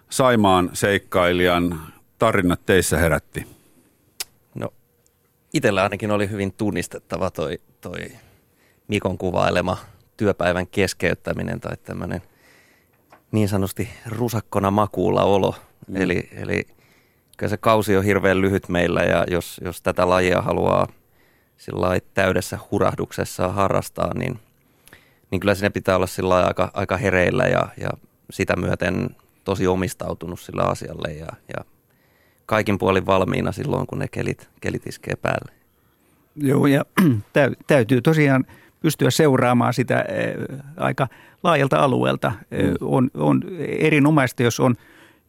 [0.09, 1.79] Saimaan seikkailijan
[2.19, 3.56] tarinat teissä herätti?
[5.53, 8.11] Itsellä ainakin oli hyvin tunnistettava toi, toi
[8.87, 9.77] Mikon kuvailema
[10.17, 12.21] työpäivän keskeyttäminen tai tämmöinen
[13.31, 15.55] niin sanotusti rusakkona makuulla olo.
[15.87, 15.95] Mm.
[15.95, 16.67] Eli, eli
[17.37, 20.87] kyllä se kausi on hirveän lyhyt meillä ja jos, jos tätä lajia haluaa
[21.57, 24.39] sillä täydessä hurahduksessa harrastaa, niin,
[25.31, 27.89] niin kyllä sinne pitää olla sillä aika, aika hereillä ja, ja
[28.29, 29.09] sitä myöten
[29.43, 31.65] tosi omistautunut sillä asialle ja, ja
[32.47, 35.51] kaikin puolin valmiina silloin, kun ne kelit, kelit iskee päälle.
[36.35, 36.85] Joo, ja
[37.67, 38.45] täytyy tosiaan
[38.81, 40.05] pystyä seuraamaan sitä
[40.77, 41.07] aika
[41.43, 42.31] laajalta alueelta.
[42.51, 42.57] Mm.
[42.81, 44.75] On, on erinomaista, jos on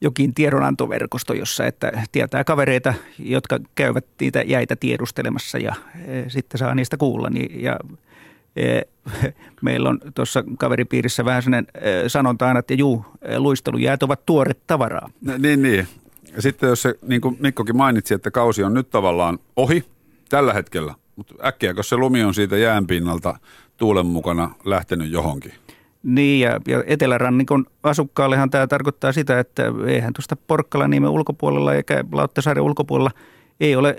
[0.01, 5.75] jokin tiedonantoverkosto, jossa että tietää kavereita, jotka käyvät niitä jäitä tiedustelemassa ja
[6.29, 7.31] sitten saa niistä kuulla.
[7.31, 7.79] Niin, ja
[9.63, 11.73] meillä on tuossa kaveripiirissä vähän sellainen
[12.07, 13.05] sanonta aina, että juu,
[13.37, 15.11] luistelujäät ovat tuore tavaraa.
[15.21, 15.89] No, niin, niin.
[16.39, 19.85] Sitten jos se, niin kuin Mikkokin mainitsi, että kausi on nyt tavallaan ohi
[20.29, 23.35] tällä hetkellä, mutta äkkiä, kun se lumi on siitä jäänpinnalta
[23.77, 25.53] tuulen mukana lähtenyt johonkin.
[26.03, 32.05] Niin, ja, ja Etelärannikon asukkaallehan tämä tarkoittaa sitä, että eihän tuosta Porkkalan niemen ulkopuolella eikä
[32.13, 33.11] Lauttasaaren ulkopuolella
[33.61, 33.97] ei ole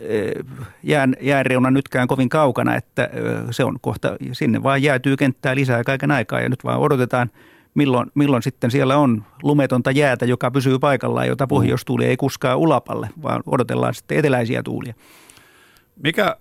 [0.84, 3.10] jään, jääreuna nytkään kovin kaukana, että
[3.52, 7.32] se on kohta, sinne vaan jäätyy kenttää lisää kaiken aikaa ja nyt vaan odotetaan,
[7.76, 11.50] milloin, milloin sitten siellä on lumetonta jäätä, joka pysyy paikallaan, jota mm.
[11.50, 14.94] pohjoistuuli ei kuskaa ulapalle, vaan odotellaan sitten eteläisiä tuulia.
[16.04, 16.36] Mikä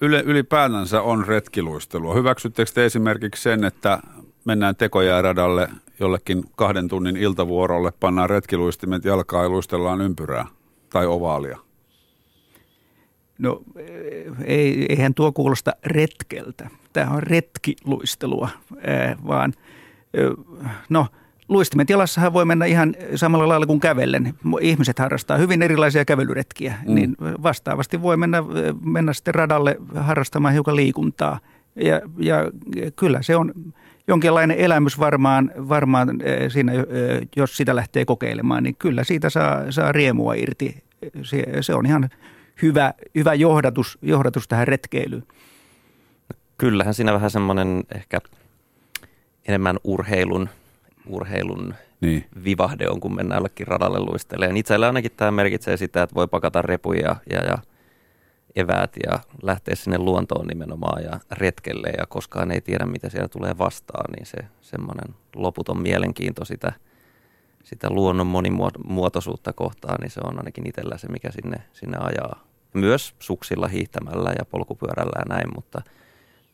[0.00, 2.14] ylipäätänsä on retkiluistelua?
[2.14, 3.98] Hyväksyttekö te esimerkiksi sen, että
[4.44, 5.68] mennään tekojääradalle
[6.00, 10.46] jollekin kahden tunnin iltavuorolle, pannaan retkiluistimet jalkaa ja luistellaan ympyrää
[10.90, 11.58] tai ovaalia?
[13.38, 13.62] No
[14.44, 16.70] ei, eihän tuo kuulosta retkeltä.
[16.92, 18.48] Tämä on retkiluistelua,
[19.26, 19.52] vaan
[20.88, 21.06] no
[21.48, 24.34] luistimet jalassahan voi mennä ihan samalla lailla kuin kävellen.
[24.60, 26.94] Ihmiset harrastaa hyvin erilaisia kävelyretkiä, mm.
[26.94, 28.42] niin vastaavasti voi mennä,
[28.84, 31.40] mennä sitten radalle harrastamaan hiukan liikuntaa.
[31.76, 32.50] Ja, ja
[32.96, 33.52] kyllä se on
[34.08, 36.08] jonkinlainen elämys varmaan, varmaan
[36.48, 36.72] siinä,
[37.36, 40.84] jos sitä lähtee kokeilemaan, niin kyllä siitä saa, saa riemua irti.
[41.22, 42.08] Se, se on ihan
[42.62, 45.24] hyvä, hyvä johdatus, johdatus tähän retkeilyyn.
[46.58, 48.18] Kyllähän siinä vähän semmoinen ehkä
[49.48, 50.48] enemmän urheilun,
[51.06, 52.24] urheilun niin.
[52.44, 54.56] vivahde on, kun mennään jollekin radalle luistelemaan.
[54.56, 57.58] Itsellä ainakin tämä merkitsee sitä, että voi pakata repuja ja, ja
[58.56, 63.58] eväät ja lähteä sinne luontoon nimenomaan ja retkelle ja koskaan ei tiedä, mitä siellä tulee
[63.58, 66.72] vastaan, niin se semmoinen loputon mielenkiinto sitä,
[67.64, 73.14] sitä luonnon monimuotoisuutta kohtaan, niin se on ainakin itsellä se, mikä sinne, sinne ajaa myös
[73.18, 75.82] suksilla hiihtämällä ja polkupyörällä ja näin, mutta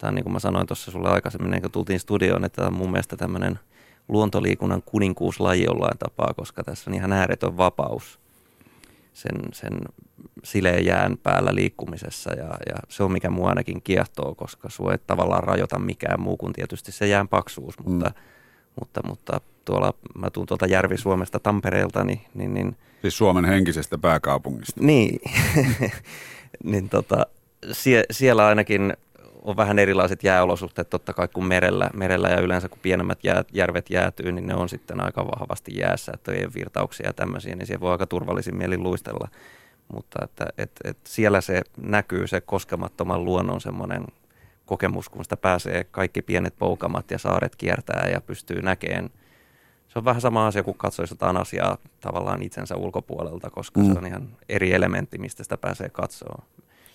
[0.03, 2.75] tämä on niin kuin mä sanoin tuossa sulle aikaisemmin, kun tultiin studioon, että tämä on
[2.75, 3.59] mun mielestä tämmöinen
[4.09, 8.21] luontoliikunnan kuninkuuslaji jollain tapaa, koska tässä on ihan ääretön vapaus
[9.13, 9.73] sen, sen
[10.45, 14.99] sileen jään päällä liikkumisessa ja, ja se on mikä mua ainakin kiehtoo, koska sua ei
[15.07, 18.15] tavallaan rajoita mikään muu kuin tietysti se jään paksuus, mutta, mm.
[18.81, 24.81] mutta, mutta tuolla, mä tuun tuolta Järvi-Suomesta Tampereelta, niin, niin, niin Siis Suomen henkisestä pääkaupungista.
[24.81, 25.21] Niin,
[26.65, 27.27] niin tota,
[27.73, 28.93] sie, siellä ainakin
[29.43, 33.91] on vähän erilaiset jääolosuhteet totta kai kuin merellä, merellä ja yleensä kun pienemmät jää, järvet
[33.91, 37.67] jäätyy, niin ne on sitten aika vahvasti jäässä, että ei ole virtauksia ja tämmöisiä, niin
[37.67, 39.29] siellä voi aika turvallisin mielin luistella.
[39.93, 44.05] Mutta että, et, et siellä se näkyy se koskemattoman luonnon semmoinen
[44.67, 49.11] kokemus, kun sitä pääsee kaikki pienet poukamat ja saaret kiertää ja pystyy näkemään–
[49.93, 53.93] se on vähän sama asia kuin katsoisi jotain asiaa tavallaan itsensä ulkopuolelta, koska mm.
[53.93, 56.43] se on ihan eri elementti, mistä sitä pääsee katsoa.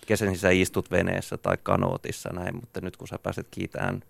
[0.08, 4.02] Kesän sisä istut veneessä tai kanootissa näin, mutta nyt kun sä pääset kiitään,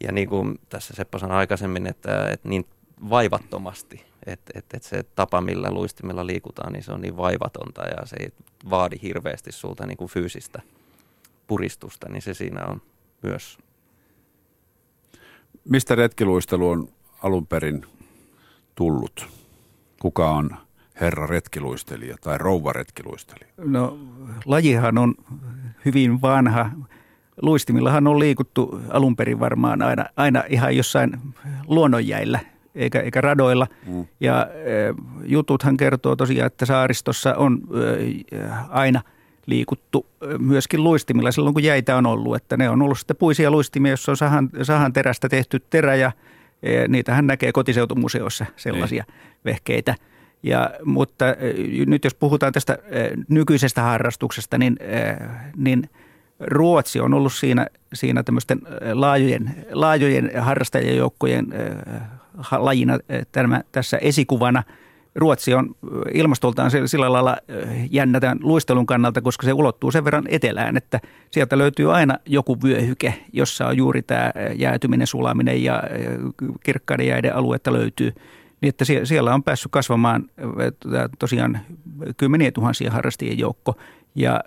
[0.00, 2.66] ja niin kuin tässä Seppo sanoi aikaisemmin, että, että niin
[3.10, 8.06] vaivattomasti, että, että, että se tapa, millä luistimella liikutaan, niin se on niin vaivatonta ja
[8.06, 8.28] se ei
[8.70, 10.62] vaadi hirveästi sulta niin kuin fyysistä
[11.46, 12.82] puristusta, niin se siinä on
[13.22, 13.58] myös.
[15.64, 16.88] Mistä retkiluistelu on
[17.22, 17.86] alun perin
[18.74, 19.28] tullut?
[20.00, 20.56] Kuka on
[21.00, 23.52] herra retkiluistelija tai rouva retkiluistelija?
[23.56, 23.98] No
[24.44, 25.14] lajihan on
[25.84, 26.70] hyvin vanha.
[27.42, 31.18] Luistimillahan on liikuttu alun perin varmaan aina, aina ihan jossain
[31.66, 32.40] luonnonjäillä
[32.74, 33.66] eikä, eikä radoilla.
[33.86, 34.06] Mm.
[34.20, 37.60] Ja e, jututhan kertoo tosiaan, että saaristossa on
[38.32, 39.02] e, aina
[39.46, 40.06] liikuttu
[40.38, 42.36] myöskin luistimilla silloin, kun jäitä on ollut.
[42.36, 46.12] Että ne on ollut sitten puisia luistimia, jossa on sahan, sahan terästä tehty terä ja–
[46.62, 49.14] E, niitähän näkee kotiseutumuseossa sellaisia Ei.
[49.14, 49.40] Niin.
[49.44, 49.94] vehkeitä.
[50.42, 51.34] Ja, mutta e,
[51.86, 54.76] nyt jos puhutaan tästä e, nykyisestä harrastuksesta, niin,
[55.56, 55.90] niin
[56.40, 58.60] Ruotsi on ollut siinä, siinä tämmöisten
[58.92, 61.46] laajojen, laajojen harrastajajoukkojen
[62.52, 62.98] lajina
[63.32, 64.62] tämä, tässä esikuvana–
[65.16, 65.74] Ruotsi on
[66.14, 67.36] ilmastoltaan sillä lailla
[67.90, 72.62] jännä tämän luistelun kannalta, koska se ulottuu sen verran etelään, että sieltä löytyy aina joku
[72.62, 75.82] vyöhyke, jossa on juuri tämä jäätyminen, sulaminen ja
[76.64, 78.12] kirkkaiden jäiden aluetta löytyy.
[78.66, 80.30] Niin että siellä on päässyt kasvamaan
[81.18, 81.60] tosiaan
[82.16, 83.76] kymmeniä tuhansia harrastajien joukko.
[84.14, 84.40] Ja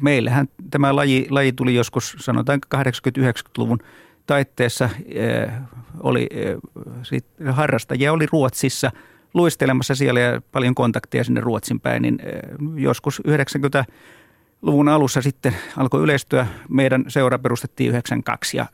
[0.00, 3.78] meillähän tämä laji, laji tuli joskus sanotaan 80-90-luvun
[4.26, 4.90] taitteessa.
[6.00, 6.28] Oli
[7.50, 8.92] harrastajia oli Ruotsissa–
[9.34, 12.18] luistelemassa siellä ja paljon kontakteja sinne Ruotsin päin, niin
[12.76, 13.84] joskus 90
[14.62, 16.46] luvun alussa sitten alkoi yleistyä.
[16.68, 18.66] Meidän seura perustettiin 92 ja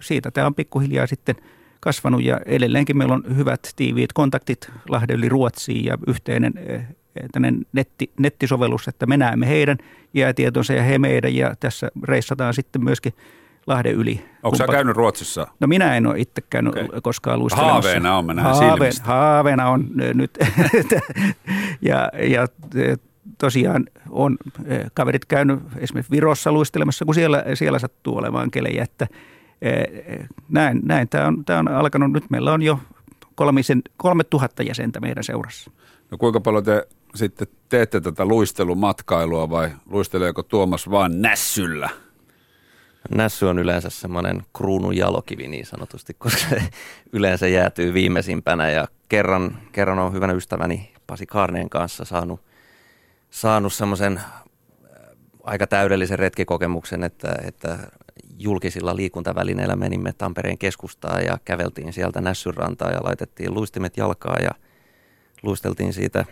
[0.00, 1.36] siitä tämä on pikkuhiljaa sitten
[1.82, 8.88] kasvanut ja edelleenkin meillä on hyvät tiiviit kontaktit Lahden yli Ruotsiin ja yhteinen netti, nettisovellus,
[8.88, 9.78] että me näemme heidän
[10.14, 13.12] jäätietonsa ja he meidän ja tässä reissataan sitten myöskin
[13.66, 14.24] Lahden yli.
[14.42, 15.46] Onko sä käynyt Ruotsissa?
[15.60, 17.00] No minä en ole itse käynyt okay.
[17.02, 17.88] koskaan luistelemassa.
[17.88, 20.38] Haaveena on, mennään Haave, Haaveena on nyt.
[21.88, 22.46] ja, ja
[23.38, 24.36] tosiaan on
[24.94, 29.06] kaverit käynyt esimerkiksi Virossa luistelemassa, kun siellä, siellä sattuu olemaan kelejä, että
[30.48, 31.08] näin, näin.
[31.08, 32.78] Tämä, on, tämä on alkanut, nyt meillä on jo
[33.34, 35.70] kolmisen, kolme tuhatta jäsentä meidän seurassa.
[36.10, 41.90] No kuinka paljon te sitten teette tätä luistelumatkailua vai luisteleeko Tuomas vaan nässyllä?
[43.10, 46.62] Nässy on yleensä semmoinen kruunun jalokivi niin sanotusti, koska se
[47.12, 52.40] yleensä jäätyy viimeisimpänä ja kerran, kerran on hyvänä ystäväni Pasi Kaarneen kanssa saanut,
[53.30, 54.20] saanut semmoisen
[55.44, 57.78] aika täydellisen retkikokemuksen, että, että
[58.38, 64.50] julkisilla liikuntavälineillä menimme Tampereen keskustaan ja käveltiin sieltä Nässyrantaa ja laitettiin luistimet jalkaa ja
[65.42, 66.24] luisteltiin siitä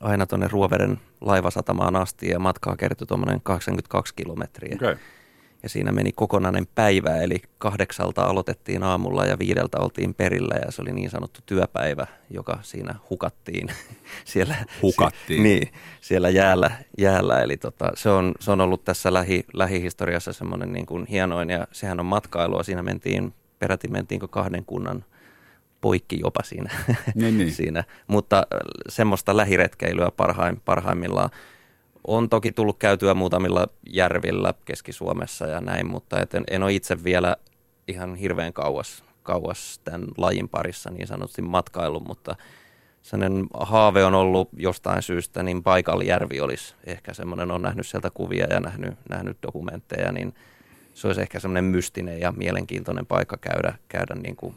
[0.00, 4.74] aina tuonne Ruoveren laivasatamaan asti ja matkaa kertyi tuommoinen 82 kilometriä.
[4.74, 4.96] Okay.
[5.64, 10.82] Ja siinä meni kokonainen päivä, eli kahdeksalta aloitettiin aamulla ja viideltä oltiin perillä ja se
[10.82, 13.68] oli niin sanottu työpäivä, joka siinä hukattiin.
[14.24, 15.38] siellä, hukattiin?
[15.38, 15.68] Si- niin,
[16.00, 16.70] siellä jäällä.
[16.98, 17.40] jäällä.
[17.40, 21.66] Eli tota, se, on, se on ollut tässä lähi, lähihistoriassa semmoinen niin kuin hienoin ja
[21.72, 22.62] sehän on matkailua.
[22.62, 25.04] Siinä mentiin, peräti mentiinkö kahden kunnan
[25.80, 26.70] poikki jopa siinä.
[27.14, 27.52] Niin, niin.
[27.60, 27.84] siinä.
[28.06, 31.30] Mutta äh, semmoista lähiretkeilyä parhaim, parhaimmillaan.
[32.06, 37.04] On toki tullut käytyä muutamilla järvillä Keski-Suomessa ja näin, mutta et en, en ole itse
[37.04, 37.36] vielä
[37.88, 42.36] ihan hirveän kauas, kauas tämän lajin parissa niin sanotusti matkailu, mutta
[43.02, 48.46] sellainen haave on ollut jostain syystä, niin paikallijärvi olisi ehkä semmoinen, on nähnyt sieltä kuvia
[48.50, 50.34] ja nähnyt, nähnyt dokumentteja, niin
[50.94, 54.54] se olisi ehkä semmoinen mystinen ja mielenkiintoinen paikka käydä, käydä niin kuin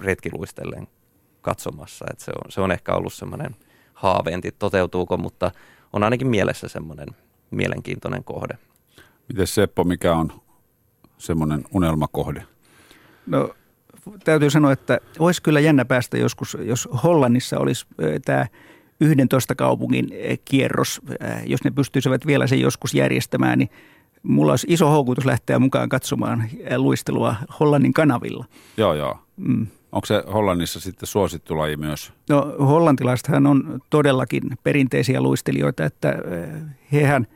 [0.00, 0.88] retkiluistellen
[1.42, 2.04] katsomassa.
[2.10, 3.56] Et se, on, se on ehkä ollut semmoinen
[3.94, 5.50] haaveenti, toteutuuko, mutta
[5.92, 7.08] on ainakin mielessä semmoinen
[7.50, 8.58] mielenkiintoinen kohde.
[9.28, 10.32] Miten Seppo, mikä on
[11.18, 12.46] semmoinen unelmakohde?
[13.26, 13.54] No
[14.24, 17.86] täytyy sanoa, että olisi kyllä jännä päästä joskus, jos Hollannissa olisi
[18.24, 18.46] tämä
[19.00, 20.08] 11 kaupungin
[20.44, 21.00] kierros,
[21.46, 23.70] jos ne pystyisivät vielä sen joskus järjestämään, niin
[24.26, 26.44] mulla olisi iso houkutus lähteä mukaan katsomaan
[26.76, 28.44] luistelua Hollannin kanavilla.
[28.76, 29.18] Joo, joo.
[29.36, 29.66] Mm.
[29.92, 32.12] Onko se Hollannissa sitten suosittu laji myös?
[32.28, 36.62] No hollantilaisethan on todellakin perinteisiä luistelijoita, että eh,
[36.92, 37.26] hehän,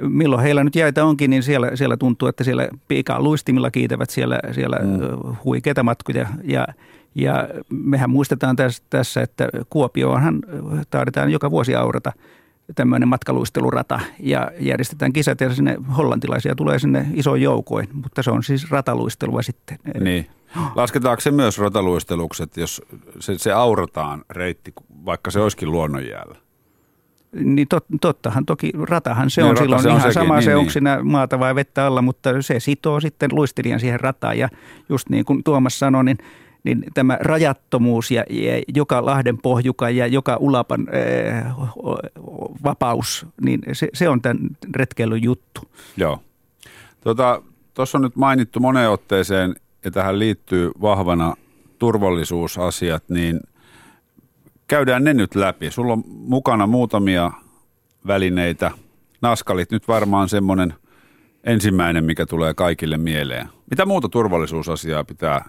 [0.00, 4.40] milloin heillä nyt jäitä onkin, niin siellä, siellä tuntuu, että siellä piikaa luistimilla kiitävät siellä,
[4.52, 4.94] siellä mm.
[4.94, 6.66] Eh, huikeita matkoja ja
[7.14, 10.42] ja mehän muistetaan tässä, tässä että Kuopioonhan
[10.90, 12.12] taidetaan joka vuosi aurata
[12.74, 18.42] tämmöinen matkaluistelurata ja järjestetään kisat ja sinne hollantilaisia tulee sinne iso joukoin, mutta se on
[18.42, 19.78] siis rataluistelua sitten.
[20.00, 20.26] Niin.
[20.74, 22.82] Lasketaanko se myös rataluistelukset, jos
[23.20, 24.72] se, se aurataan reitti,
[25.04, 26.36] vaikka se olisikin luonnonjäällä?
[27.34, 30.34] Niin tot, tottahan toki, ratahan se niin, on rata silloin se on ihan sekin, sama,
[30.34, 30.72] niin, se onko niin.
[30.72, 34.48] siinä maata vai vettä alla, mutta se sitoo sitten luistelijan siihen rataan ja
[34.88, 36.18] just niin kuin Tuomas sanoi, niin
[36.64, 41.54] niin tämä rajattomuus ja, ja joka Lahden pohjuka ja joka Ulapan ää,
[42.64, 44.38] vapaus, niin se, se on tämän
[44.74, 45.60] retkeilyn juttu.
[45.96, 46.20] Joo.
[47.74, 51.34] Tuossa on nyt mainittu moneen otteeseen ja tähän liittyy vahvana
[51.78, 53.40] turvallisuusasiat, niin
[54.66, 55.70] käydään ne nyt läpi.
[55.70, 57.30] Sulla on mukana muutamia
[58.06, 58.70] välineitä.
[59.22, 60.74] Naskalit nyt varmaan semmoinen
[61.44, 63.48] ensimmäinen, mikä tulee kaikille mieleen.
[63.70, 65.44] Mitä muuta turvallisuusasiaa pitää,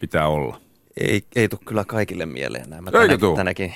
[0.00, 0.60] pitää olla?
[1.00, 2.90] Ei, ei tule kyllä kaikille mieleen nämä.
[2.90, 3.74] Eikö tänäkin, tänäkin,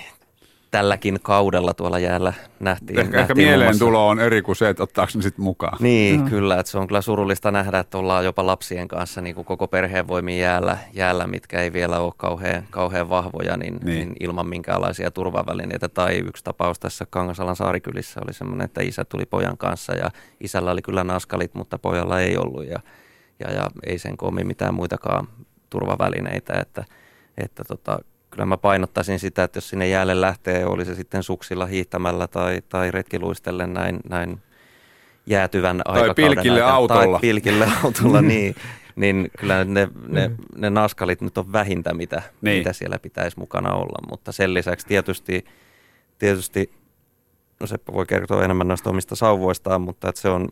[0.70, 2.98] tälläkin kaudella tuolla jäällä nähtiin.
[2.98, 5.76] Ehkä, nähtiin ehkä mieleentulo on eri kuin se, että ottaako ne sitten mukaan.
[5.80, 6.30] Niin, no.
[6.30, 6.58] kyllä.
[6.58, 10.08] Että se on kyllä surullista nähdä, että ollaan jopa lapsien kanssa niin kuin koko perheen
[10.08, 13.84] voimin jäällä, jäällä, mitkä ei vielä ole kauhean, kauhean vahvoja, niin, niin.
[13.84, 15.88] niin ilman minkäänlaisia turvavälineitä.
[15.88, 20.10] Tai yksi tapaus tässä Kangasalan saarikylissä oli semmoinen, että isä tuli pojan kanssa ja
[20.40, 22.66] isällä oli kyllä naskalit, mutta pojalla ei ollut.
[22.66, 22.80] Ja,
[23.40, 25.28] ja, ja ei sen koomi mitään muitakaan
[25.74, 26.84] turvavälineitä, että,
[27.38, 27.98] että tota,
[28.30, 32.62] kyllä mä painottaisin sitä, että jos sinne jäälle lähtee, oli se sitten suksilla hiihtämällä tai,
[32.68, 34.40] tai retkiluistellen näin, näin
[35.26, 37.18] jäätyvän tai aikakauden pilkille aikana, autolla.
[37.18, 38.54] Tai pilkille autolla, niin,
[38.96, 42.58] niin kyllä ne, ne, ne naskalit nyt on vähintä, mitä, niin.
[42.58, 43.98] mitä siellä pitäisi mukana olla.
[44.10, 45.44] Mutta sen lisäksi tietysti,
[46.18, 46.72] tietysti
[47.60, 50.48] no Seppo voi kertoa enemmän näistä omista sauvoistaan, mutta että se on,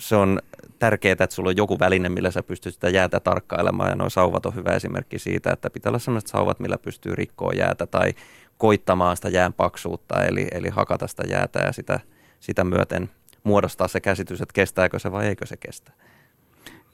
[0.00, 0.40] se on
[0.78, 3.90] tärkeää, että sulla on joku väline, millä sä pystyt sitä jäätä tarkkailemaan.
[3.90, 7.52] Ja noin sauvat on hyvä esimerkki siitä, että pitää olla sellaiset sauvat, millä pystyy rikkoa
[7.52, 8.14] jäätä tai
[8.58, 12.00] koittamaan sitä jään paksuutta, eli, eli hakata sitä jäätä ja sitä,
[12.40, 13.10] sitä myöten,
[13.44, 15.92] muodostaa se käsitys, että kestääkö se vai eikö se kestä.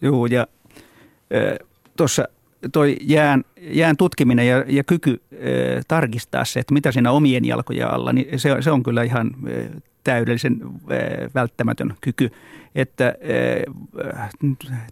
[0.01, 0.47] Joo, ja
[1.97, 2.29] tuossa
[2.73, 5.47] toi jään, jään tutkiminen ja, ja kyky e,
[5.89, 9.65] tarkistaa se, että mitä siinä omien jalkojen alla, niin se, se on kyllä ihan e,
[10.05, 10.97] täydellisen e,
[11.35, 12.31] välttämätön kyky.
[12.75, 13.63] Että e,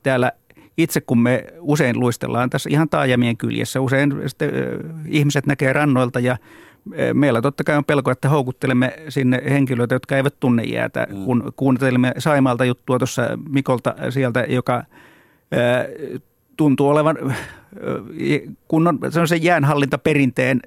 [0.02, 0.32] täällä
[0.78, 4.62] itse kun me usein luistellaan tässä ihan taajamien kyljessä, usein sitten, e,
[5.08, 6.36] ihmiset näkee rannoilta ja
[7.14, 11.06] Meillä totta kai on pelko, että houkuttelemme sinne henkilöitä, jotka eivät tunne jäätä.
[11.10, 11.24] Mm.
[11.24, 14.84] Kun kuuntelimme Saimalta juttua tuossa Mikolta sieltä, joka
[16.56, 17.18] tuntuu olevan
[18.68, 20.60] kunnon se jäänhallintaperinteen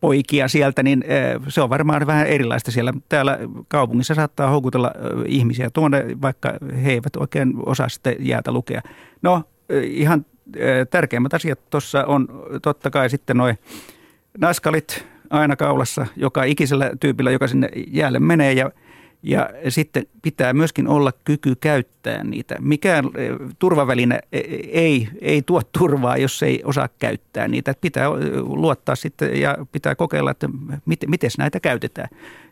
[0.00, 1.04] poikia sieltä, niin
[1.48, 2.92] se on varmaan vähän erilaista siellä.
[3.08, 3.38] Täällä
[3.68, 4.92] kaupungissa saattaa houkutella
[5.26, 6.52] ihmisiä tuonne, vaikka
[6.84, 8.82] he eivät oikein osaa sitten jäätä lukea.
[9.22, 9.42] No
[9.82, 10.26] ihan
[10.90, 12.28] tärkeimmät asiat tuossa on
[12.62, 13.58] totta kai sitten noin
[14.38, 18.70] naskalit aina kaulassa joka ikisellä tyypillä, joka sinne jäälle menee ja–
[19.24, 22.56] ja sitten pitää myöskin olla kyky käyttää niitä.
[22.60, 27.74] Mikään eh, turvaväline eh, ei, ei tuo turvaa, jos ei osaa käyttää niitä.
[27.80, 28.10] Pitää eh,
[28.42, 30.48] luottaa sitten ja pitää kokeilla, että
[30.86, 32.08] miten, miten näitä käytetään.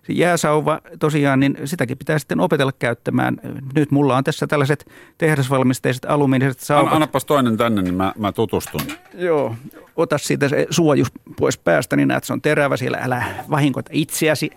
[0.07, 3.37] Se jääsauva tosiaan, niin sitäkin pitää sitten opetella käyttämään.
[3.75, 4.87] Nyt mulla on tässä tällaiset
[5.19, 6.93] tehdasvalmisteiset alumiiniset sauvat.
[6.93, 8.81] Annapas toinen tänne, niin mä, mä tutustun.
[9.15, 9.57] Joo,
[9.97, 14.51] ota siitä se suojus pois päästä, niin näet, se on terävä siellä, älä vahinkota itseäsi.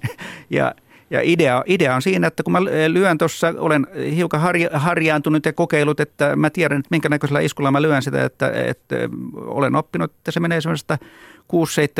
[0.50, 0.74] ja
[1.10, 3.86] ja idea, idea on siinä, että kun mä lyön tuossa, olen
[4.16, 8.24] hiukan harja, harjaantunut ja kokeillut, että mä tiedän, että minkä näköisellä iskulla mä lyön sitä,
[8.24, 8.96] että, että
[9.36, 10.98] olen oppinut, että se menee semmoisesta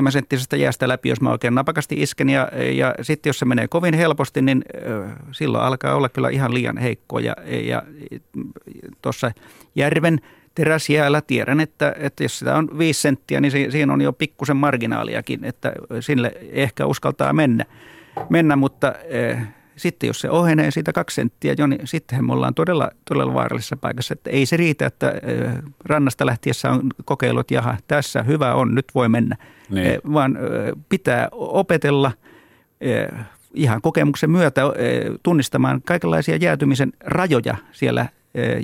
[0.08, 2.30] 6-7 senttisestä jäästä läpi, jos mä oikein napakasti isken.
[2.30, 4.64] Ja, ja sitten jos se menee kovin helposti, niin
[5.32, 7.18] silloin alkaa olla kyllä ihan liian heikko.
[7.18, 7.82] Ja, ja
[9.02, 9.32] tuossa
[9.74, 10.20] järven
[10.54, 15.44] teräsjäällä tiedän, että, että jos sitä on 5 senttiä, niin siinä on jo pikkusen marginaaliakin,
[15.44, 17.64] että sille ehkä uskaltaa mennä
[18.28, 19.38] mennä, mutta eh,
[19.76, 23.76] sitten jos se ohenee siitä kaksi senttiä jo, niin sittenhän me ollaan todella, todella vaarallisessa
[23.76, 24.12] paikassa.
[24.12, 25.52] Että ei se riitä, että eh,
[25.84, 29.36] rannasta lähtiessä on kokeilut, jaha, tässä hyvä on, nyt voi mennä.
[29.70, 29.86] Niin.
[29.86, 30.38] Eh, vaan
[30.88, 32.12] pitää opetella
[33.54, 34.62] ihan kokemuksen myötä
[35.22, 38.06] tunnistamaan kaikenlaisia jäätymisen rajoja siellä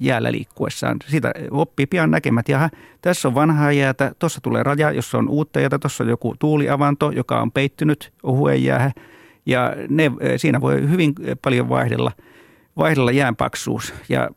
[0.01, 0.97] jäällä liikkuessaan.
[1.07, 2.71] Siitä oppii pian näkemät, jaha,
[3.03, 7.11] tässä on vanhaa jäätä, tuossa tulee raja, jossa on uutta jäätä, tuossa on joku tuuliavanto,
[7.11, 8.93] joka on peittynyt ohuen jäähän–
[9.51, 12.13] ja ne, eh, siinä voi hyvin paljon vaihdella,
[12.77, 13.95] vaihdella jäänpaksuus.
[14.09, 14.29] Ja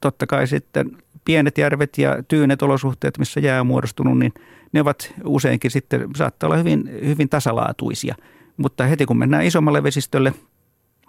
[0.00, 0.90] totta kai sitten
[1.24, 4.32] pienet järvet ja tyynet olosuhteet, missä jää on muodostunut, niin
[4.72, 8.14] ne ovat useinkin sitten, saattaa olla hyvin, hyvin tasalaatuisia.
[8.56, 10.32] Mutta heti kun mennään isommalle vesistölle,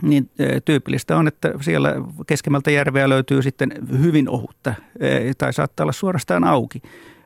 [0.01, 1.95] niin eh, tyypillistä on, että siellä
[2.27, 6.81] keskemmältä järveä löytyy sitten hyvin ohutta eh, tai saattaa olla suorastaan auki.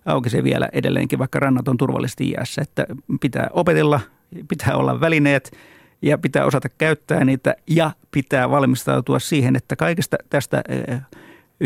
[0.06, 2.86] Auki se vielä edelleenkin, vaikka rannat on turvallisesti jäässä, että
[3.22, 4.00] pitää opetella,
[4.48, 5.52] pitää olla välineet–
[6.02, 11.02] ja pitää osata käyttää niitä ja pitää valmistautua siihen, että kaikesta tästä eh,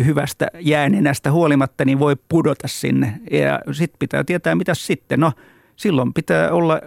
[0.06, 3.20] hyvästä jäänenästä huolimatta niin voi pudota sinne.
[3.32, 5.20] Ja sitten pitää tietää, mitä sitten.
[5.20, 5.32] No
[5.76, 6.82] silloin pitää olla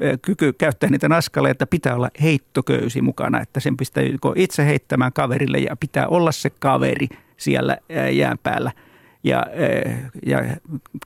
[0.00, 4.02] eh, kyky käyttää niitä naskaleita, pitää olla heittoköysi mukana, että sen pitää
[4.36, 8.72] itse heittämään kaverille ja pitää olla se kaveri siellä eh, jään päällä–
[9.24, 9.96] ja, eh,
[10.26, 10.38] ja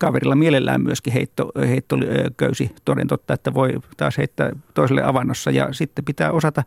[0.01, 6.05] kaverilla mielellään myöskin heitto, heittoköysi toden totta, että voi taas heittää toiselle avannossa ja sitten
[6.05, 6.63] pitää osata,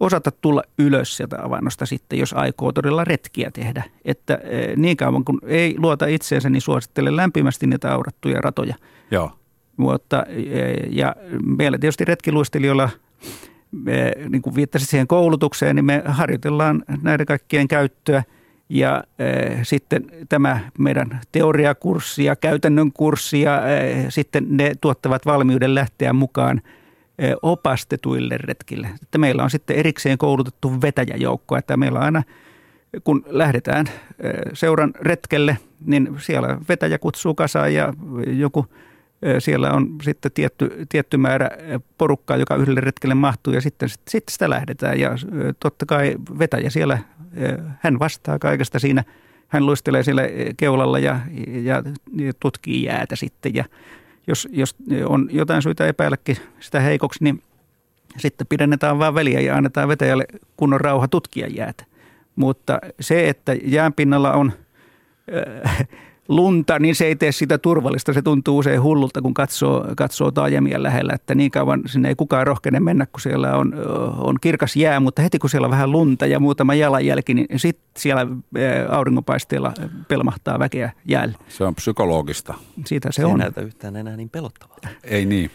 [0.00, 3.84] osata tulla ylös sieltä avannosta sitten, jos aikoo todella retkiä tehdä.
[4.04, 8.74] Että eh, niin kauan kun ei luota itseensä, niin suosittele lämpimästi niitä aurattuja ratoja.
[9.10, 9.30] Joo.
[9.76, 11.16] Mutta, eh, ja
[11.58, 12.90] meillä tietysti retkiluistelijoilla
[13.72, 18.22] me, niin kuin viittasit siihen koulutukseen, niin me harjoitellaan näiden kaikkien käyttöä–
[18.68, 23.62] ja äh, sitten tämä meidän teoriakurssi ja käytännön kurssi ja äh,
[24.08, 28.88] sitten ne tuottavat valmiuden lähteä mukaan äh, opastetuille retkille.
[29.02, 32.22] Että meillä on sitten erikseen koulutettu vetäjäjoukko, että meillä on aina
[33.04, 33.86] kun lähdetään
[34.52, 37.92] seuran retkelle, niin siellä vetäjä kutsuu kasaan ja
[38.26, 38.66] joku
[39.38, 41.50] siellä on sitten tietty, tietty määrä
[41.98, 45.00] porukkaa, joka yhdelle retkelle mahtuu ja sitten, sitten sitä lähdetään.
[45.00, 45.10] Ja
[45.60, 46.98] totta kai vetäjä siellä
[47.80, 49.04] hän vastaa kaikesta siinä.
[49.48, 50.22] Hän luistelee siellä
[50.56, 51.20] keulalla ja,
[51.56, 51.82] ja
[52.40, 53.54] tutkii jäätä sitten.
[53.54, 53.64] Ja
[54.26, 57.42] jos, jos on jotain syytä epäilläkin sitä heikoksi, niin
[58.16, 60.24] sitten pidennetään vaan väliä ja annetaan vetäjälle
[60.56, 61.84] kunnon rauha tutkia jäätä.
[62.36, 64.52] Mutta se, että jäänpinnalla on
[66.28, 68.12] lunta, niin se ei tee sitä turvallista.
[68.12, 72.46] Se tuntuu usein hullulta, kun katsoo, katsoo taajamia lähellä, että niin kauan sinne ei kukaan
[72.46, 73.74] rohkene mennä, kun siellä on,
[74.18, 77.84] on kirkas jää, mutta heti kun siellä on vähän lunta ja muutama jalanjälki, niin sitten
[77.96, 78.26] siellä
[78.88, 79.74] auringonpaisteella
[80.08, 81.34] pelmahtaa väkeä jäällä.
[81.48, 82.54] Se on psykologista.
[82.86, 83.38] Siitä se, se on.
[83.38, 84.76] näytä yhtään enää niin pelottavaa.
[85.04, 85.50] Ei niin.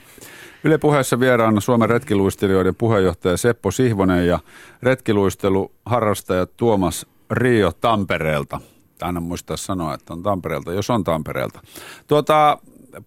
[0.63, 4.39] Yle puheessa vieraana Suomen retkiluistelijoiden puheenjohtaja Seppo Sihvonen ja
[4.83, 8.61] retkiluisteluharrastaja Tuomas Rio Tampereelta.
[9.05, 11.61] Aina muistaa sanoa, että on Tampereelta, jos on Tampereelta.
[12.07, 12.57] Tuota,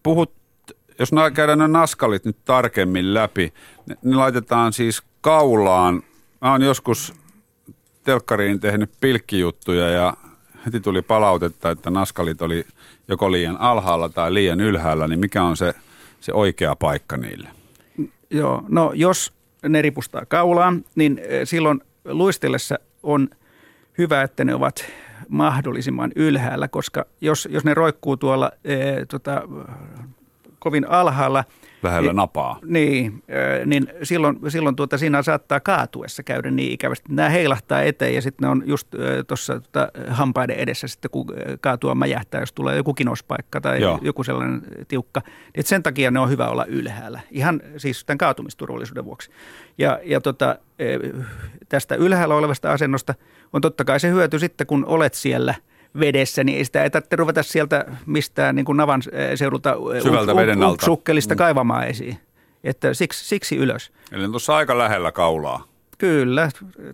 [0.03, 0.33] puhut,
[0.99, 3.53] jos käydään ne naskalit nyt tarkemmin läpi,
[3.87, 6.03] ne, ne laitetaan siis kaulaan.
[6.41, 7.15] Mä oon joskus
[8.05, 10.17] telkkariin tehnyt pilkkijuttuja ja
[10.67, 12.67] heti tuli palautetta, että naskalit oli
[13.09, 15.75] joko liian alhaalla tai liian ylhäällä, niin mikä on se,
[16.21, 17.49] se oikea paikka niille?
[18.31, 19.33] Joo, no jos
[19.69, 23.29] ne ripustaa kaulaan, niin eh, silloin luistellessa on
[23.99, 24.85] hyvä, että ne ovat
[25.29, 29.43] mahdollisimman ylhäällä, koska jos, jos ne roikkuu tuolla e, tota,
[30.59, 31.45] kovin alhaalla–
[31.85, 32.59] lähellä niin, napaa.
[32.65, 33.23] Niin,
[33.67, 37.07] niin silloin, silloin tuota, siinä saattaa kaatuessa käydä niin ikävästi.
[37.09, 38.89] Nämä heilahtaa eteen ja sitten ne on just
[39.27, 41.27] tuossa tuota, hampaiden edessä sitten, kun
[41.61, 43.99] kaatua mäjähtää, jos tulee joku kinospaikka tai Joo.
[44.03, 45.23] joku sellainen tiukka.
[45.55, 49.31] Et sen takia ne on hyvä olla ylhäällä, ihan siis tämän kaatumisturvallisuuden vuoksi.
[49.79, 50.59] Ja, ja tota,
[51.69, 53.15] tästä ylhäällä olevasta asennosta
[53.55, 55.55] on totta kai se hyöty sitten, kun olet siellä–
[56.01, 60.03] vedessä, niin ei sitä ei tarvitse ruveta sieltä mistään niin kuin navan eh, seudulta eh,
[60.03, 60.85] Syvältä veden alta.
[60.85, 61.39] sukkelista mm.
[61.39, 62.19] kaivamaan esiin.
[62.65, 63.93] Että siksi, siksi ylös.
[64.13, 65.65] Eli tuossa aika lähellä kaulaa.
[65.99, 66.49] Kyllä,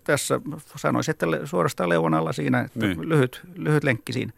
[0.05, 0.41] tässä
[0.77, 3.09] sanoisin, että suorastaan leuan alla siinä, että niin.
[3.09, 4.33] lyhyt, lyhyt lenkki siinä.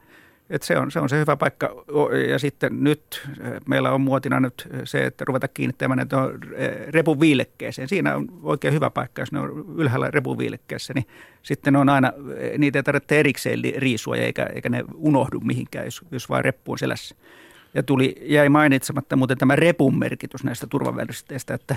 [0.52, 1.84] Et se, on, se on se hyvä paikka.
[2.28, 7.20] Ja sitten nyt eh, meillä on muotina nyt se, että ruveta kiinnittämään tuohon eh, repun
[7.20, 7.88] viilekkeeseen.
[7.88, 11.06] Siinä on oikein hyvä paikka, jos ne on ylhäällä repun viilekkeessä, niin
[11.42, 16.02] sitten on aina, eh, niitä ei tarvitse erikseen riisua eikä, eikä ne unohdu mihinkään, jos,
[16.10, 17.14] jos vain reppu on selässä.
[17.74, 21.76] Ja tuli, jäi mainitsematta muuten tämä repun merkitys näistä turvavälisteistä, että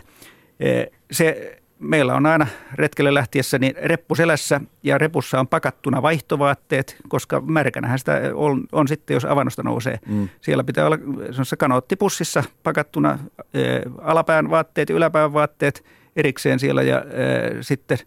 [1.11, 7.41] se meillä on aina retkelle lähtiessä niin reppu selässä ja repussa on pakattuna vaihtovaatteet, koska
[7.41, 9.99] märkänähän sitä on, on sitten, jos avannosta nousee.
[10.07, 10.29] Mm.
[10.41, 10.97] Siellä pitää olla
[11.57, 13.17] kanoottipussissa pakattuna ä,
[14.01, 17.01] alapään vaatteet ja yläpään vaatteet erikseen siellä ja ä,
[17.61, 17.97] sitten,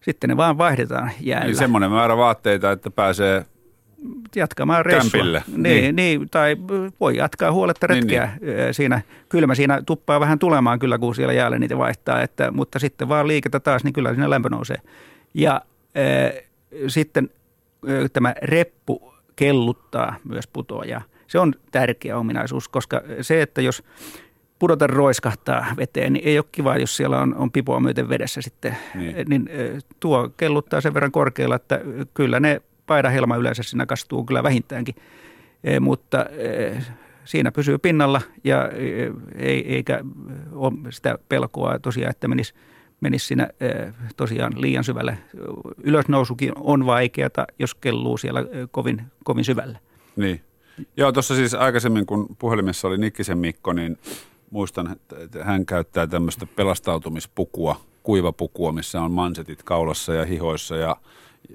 [0.00, 1.46] sitten ne vaan vaihdetaan jäällä.
[1.46, 3.44] Eli semmoinen määrä vaatteita, että pääsee
[4.36, 5.10] jatkamaan reissua.
[5.10, 5.42] Kämpille.
[5.48, 5.96] Niin, niin.
[5.96, 6.56] niin, tai
[7.00, 8.74] voi jatkaa huoletta niin, retkeä niin, niin.
[8.74, 9.02] siinä.
[9.28, 13.28] Kylmä siinä tuppaa vähän tulemaan kyllä, kun siellä jäällä niitä vaihtaa, että, mutta sitten vaan
[13.28, 14.76] liikettä taas, niin kyllä siinä lämpö nousee.
[15.34, 15.60] Ja
[15.96, 16.42] äh,
[16.88, 17.30] sitten
[17.88, 21.02] äh, tämä reppu kelluttaa myös putoajaa.
[21.26, 23.82] Se on tärkeä ominaisuus, koska se, että jos
[24.58, 28.76] pudota roiskahtaa veteen, niin ei ole kiva, jos siellä on, on pipoa myöten vedessä sitten.
[28.94, 29.28] Niin.
[29.28, 29.50] niin
[30.00, 31.80] tuo kelluttaa sen verran korkealla, että
[32.14, 34.94] kyllä ne paidahelma yleensä siinä kastuu kyllä vähintäänkin,
[35.64, 36.82] e, mutta e,
[37.24, 40.00] siinä pysyy pinnalla ja e, ei, eikä
[40.52, 42.54] ole sitä pelkoa tosiaan, että menisi
[43.00, 43.48] menisi siinä
[44.16, 45.18] tosiaan liian syvälle.
[45.82, 49.78] Ylösnousukin on vaikeata, jos kelluu siellä kovin, kovin syvällä.
[50.16, 50.40] Niin.
[50.96, 53.98] Joo, tuossa siis aikaisemmin, kun puhelimessa oli Nikkisen Mikko, niin
[54.50, 60.96] muistan, että hän käyttää tämmöistä pelastautumispukua, kuivapukua, missä on mansetit kaulassa ja hihoissa ja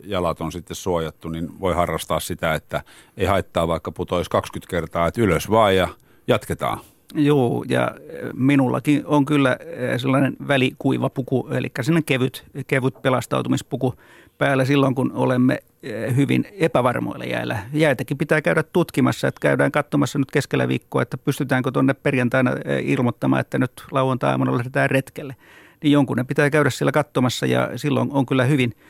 [0.03, 2.83] jalat on sitten suojattu, niin voi harrastaa sitä, että
[3.17, 5.87] ei haittaa vaikka putoisi 20 kertaa, että ylös vaan ja
[6.27, 6.79] jatketaan.
[7.15, 7.91] Joo, ja
[8.33, 13.93] minullakin on kyllä eh, sellainen välikuiva puku, eli sellainen kevyt, kevyt pelastautumispuku
[14.37, 17.59] päällä silloin, kun olemme eh, hyvin epävarmoilla jäällä.
[17.73, 23.41] Jäitäkin pitää käydä tutkimassa, että käydään katsomassa nyt keskellä viikkoa, että pystytäänkö tuonne perjantaina ilmoittamaan,
[23.41, 25.35] että nyt lauantai-aamuna lähdetään retkelle.
[25.83, 28.73] Niin jonkun ne pitää käydä siellä katsomassa ja silloin on kyllä hyvin–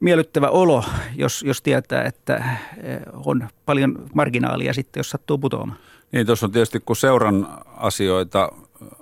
[0.00, 0.84] miellyttävä olo,
[1.16, 2.36] jos, jos tietää, että
[2.82, 5.78] eh, on paljon marginaalia sitten, jos sattuu putoamaan.
[6.12, 8.52] Niin, tuossa on tietysti, kun seuran asioita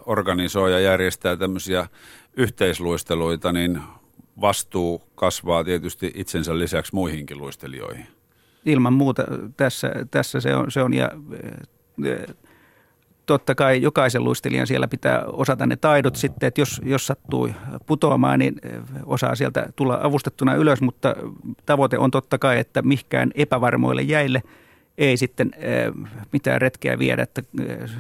[0.07, 1.88] organisoi ja järjestää tämmöisiä
[2.36, 3.80] yhteisluisteluita, niin
[4.40, 8.07] vastuu kasvaa tietysti itsensä lisäksi muihinkin luistelijoihin.
[8.64, 9.24] Ilman muuta
[9.57, 11.11] tässä, tässä se on, se on ja
[12.05, 12.34] eh,
[13.29, 17.51] totta kai jokaisen luistelijan siellä pitää osata ne taidot sitten, että jos, jos sattuu
[17.87, 21.16] putoamaan, niin eh, osaa sieltä tulla avustettuna ylös, mutta
[21.66, 24.43] tavoite on totta kai, että mihkään epävarmoille jäille
[24.99, 25.93] ei sitten eh,
[26.33, 27.22] mitään retkeä viedä.
[27.22, 27.91] Että eh,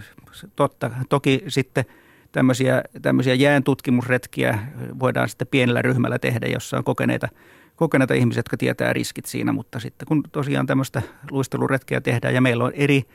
[0.56, 1.84] totta, toki sitten
[2.32, 4.58] tämmöisiä, tämmöisiä jään tutkimusretkiä
[5.00, 7.28] voidaan sitten pienellä ryhmällä tehdä, jossa on kokeneita,
[7.76, 12.64] kokeneita ihmisiä, jotka tietää riskit siinä, mutta sitten kun tosiaan tämmöistä luisteluretkeä tehdään ja meillä
[12.64, 13.02] on eri–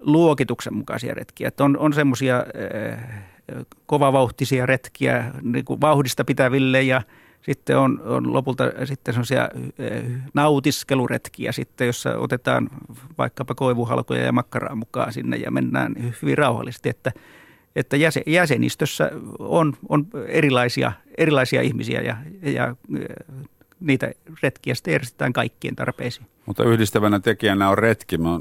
[0.00, 1.48] luokituksen mukaisia retkiä.
[1.48, 3.24] Että on, on semmoisia äh,
[3.86, 7.02] kovavauhtisia retkiä niin kuin vauhdista pitäville ja
[7.42, 12.70] sitten on, on lopulta sitten semmoisia äh, nautiskeluretkiä sitten, jossa otetaan
[13.18, 17.12] vaikkapa koivuhalkoja ja makkaraa mukaan sinne ja mennään hyvin rauhallisesti, että
[17.76, 22.76] että jäsen, jäsenistössä on, on erilaisia, erilaisia ihmisiä ja, ja
[23.80, 26.26] niitä retkiä sitten järjestetään kaikkien tarpeisiin.
[26.46, 28.18] Mutta yhdistävänä tekijänä on retki.
[28.18, 28.38] Mä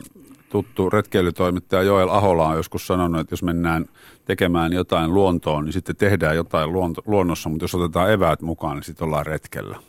[0.55, 3.85] tuttu retkeilytoimittaja Joel Ahola on joskus sanonut, että jos mennään
[4.25, 8.83] tekemään jotain luontoon, niin sitten tehdään jotain luonto, luonnossa, mutta jos otetaan eväät mukaan, niin
[8.83, 9.79] sitten ollaan retkellä.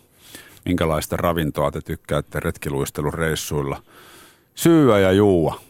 [0.64, 3.82] Minkälaista ravintoa te tykkäätte retkiluistelureissuilla?
[4.54, 5.60] Syyä ja juua.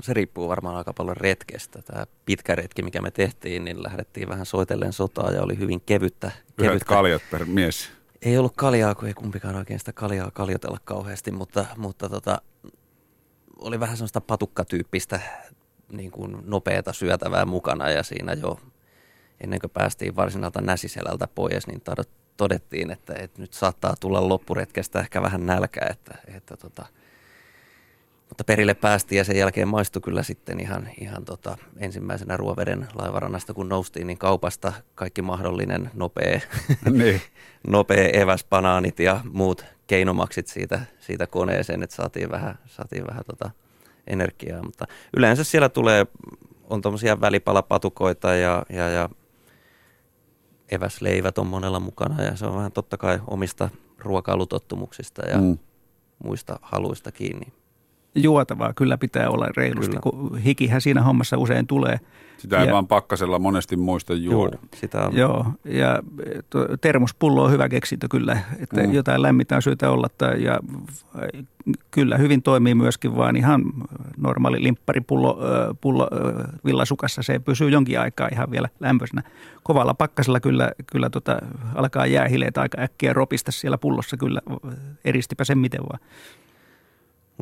[0.00, 1.82] Se riippuu varmaan aika paljon retkestä.
[1.82, 6.26] Tämä pitkä retki, mikä me tehtiin, niin lähdettiin vähän soitellen sotaa ja oli hyvin kevyttä.
[6.26, 6.84] Yhdet kevyttä.
[6.84, 7.90] kaljat per mies.
[8.22, 12.38] Ei ollut kaljaa, kun ei kumpikaan oikein sitä kaljaa kaljotella kauheasti, mutta, mutta tota,
[13.58, 15.20] oli vähän sellaista patukkatyyppistä
[15.92, 18.58] niin kuin nopeata syötävää mukana ja siinä jo
[19.40, 21.82] ennen kuin päästiin varsinalta näsiselältä pois, niin
[22.36, 26.86] todettiin, että, että nyt saattaa tulla loppuretkestä ehkä vähän nälkää, että, että tota,
[28.34, 33.54] mutta perille päästiin ja sen jälkeen maistui kyllä sitten ihan, ihan tota, ensimmäisenä Ruoveden laivarannasta,
[33.54, 36.40] kun noustiin, niin kaupasta kaikki mahdollinen nopea,
[36.90, 37.20] niin.
[37.68, 43.50] nopea eväs, banaanit ja muut keinomaksit siitä, siitä koneeseen, että saatiin vähän, saatiin vähän tota
[44.06, 44.62] energiaa.
[44.62, 46.06] Mutta yleensä siellä tulee,
[46.70, 49.08] on tuommoisia välipalapatukoita ja, ja, ja
[50.70, 53.68] eväsleivät on monella mukana ja se on vähän totta kai omista
[53.98, 55.58] ruokailutottumuksista ja mm.
[56.24, 57.63] muista haluista kiinni
[58.14, 60.00] juotavaa kyllä pitää olla reilusti, kyllä.
[60.02, 62.00] kun hikihän siinä hommassa usein tulee.
[62.36, 64.56] Sitä ei ja, vaan pakkasella monesti muista juoda.
[64.56, 65.16] Joo, sitä on.
[65.16, 66.02] Joo, ja
[66.80, 68.92] termospullo on hyvä keksintö kyllä, että mm.
[68.92, 70.08] jotain lämmintä on syytä olla.
[70.18, 70.60] Tai, ja
[71.90, 73.62] kyllä hyvin toimii myöskin vaan ihan
[74.16, 75.38] normaali limpparipullo
[75.80, 76.08] pullo,
[76.64, 77.22] villasukassa.
[77.22, 79.22] Se pysyy jonkin aikaa ihan vielä lämpöisenä.
[79.62, 81.36] Kovalla pakkasella kyllä, kyllä tota,
[81.74, 84.40] alkaa jäähileet aika äkkiä ropista siellä pullossa kyllä.
[85.04, 86.00] Eristipä sen miten vaan.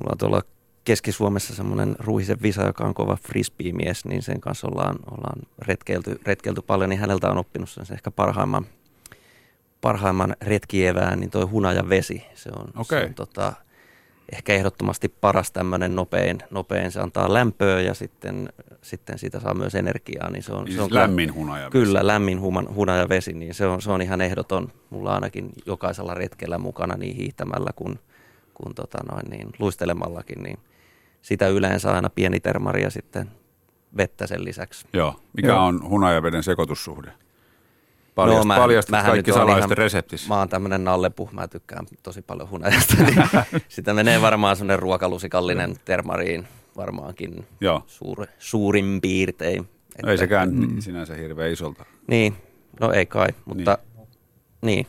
[0.00, 0.42] Mulla on tuolla
[0.84, 6.62] Keski-Suomessa semmoinen Ruihisen Visa, joka on kova frisbee-mies, niin sen kanssa ollaan, ollaan retkeilty, retkeilty
[6.62, 8.66] paljon, niin häneltä on oppinut sen ehkä parhaimman,
[9.80, 12.24] parhaimman retkievään, niin toi hunaja vesi.
[12.34, 13.00] Se on, okay.
[13.00, 13.52] se on tota,
[14.32, 16.90] ehkä ehdottomasti paras tämmöinen nopein, nopein.
[16.90, 20.30] Se antaa lämpöä ja sitten, sitten siitä saa myös energiaa.
[20.30, 21.72] Niin se on, niin se on siis lämmin hunajavesi.
[21.72, 22.40] Kyllä, lämmin
[22.74, 24.72] hunajavesi, niin se on, se on ihan ehdoton.
[24.90, 27.98] Mulla ainakin jokaisella retkellä mukana niin hiihtämällä kuin,
[28.54, 30.58] kuin tota noin, niin luistelemallakin, niin–
[31.22, 33.30] sitä yleensä aina pieni termari ja sitten
[33.96, 34.86] vettä sen lisäksi.
[34.92, 35.20] Joo.
[35.32, 35.66] Mikä Joo.
[35.66, 37.12] on hunajaveden sekoitussuhde?
[38.14, 40.28] Paljast, no, mä, paljastat kaikki salaiset reseptissä.
[40.28, 42.94] Mä oon tämmönen nallepu, mä tykkään tosi paljon hunajasta.
[43.02, 43.22] Niin
[43.68, 47.82] sitä menee varmaan semmoinen ruokalusikallinen termariin varmaankin Joo.
[47.86, 49.68] Suuri, suurin piirtein.
[49.96, 50.80] Että, ei sekään mm.
[50.80, 51.84] sinänsä hirveän isolta.
[52.06, 52.34] Niin,
[52.80, 54.06] no ei kai, mutta niin.
[54.62, 54.86] niin.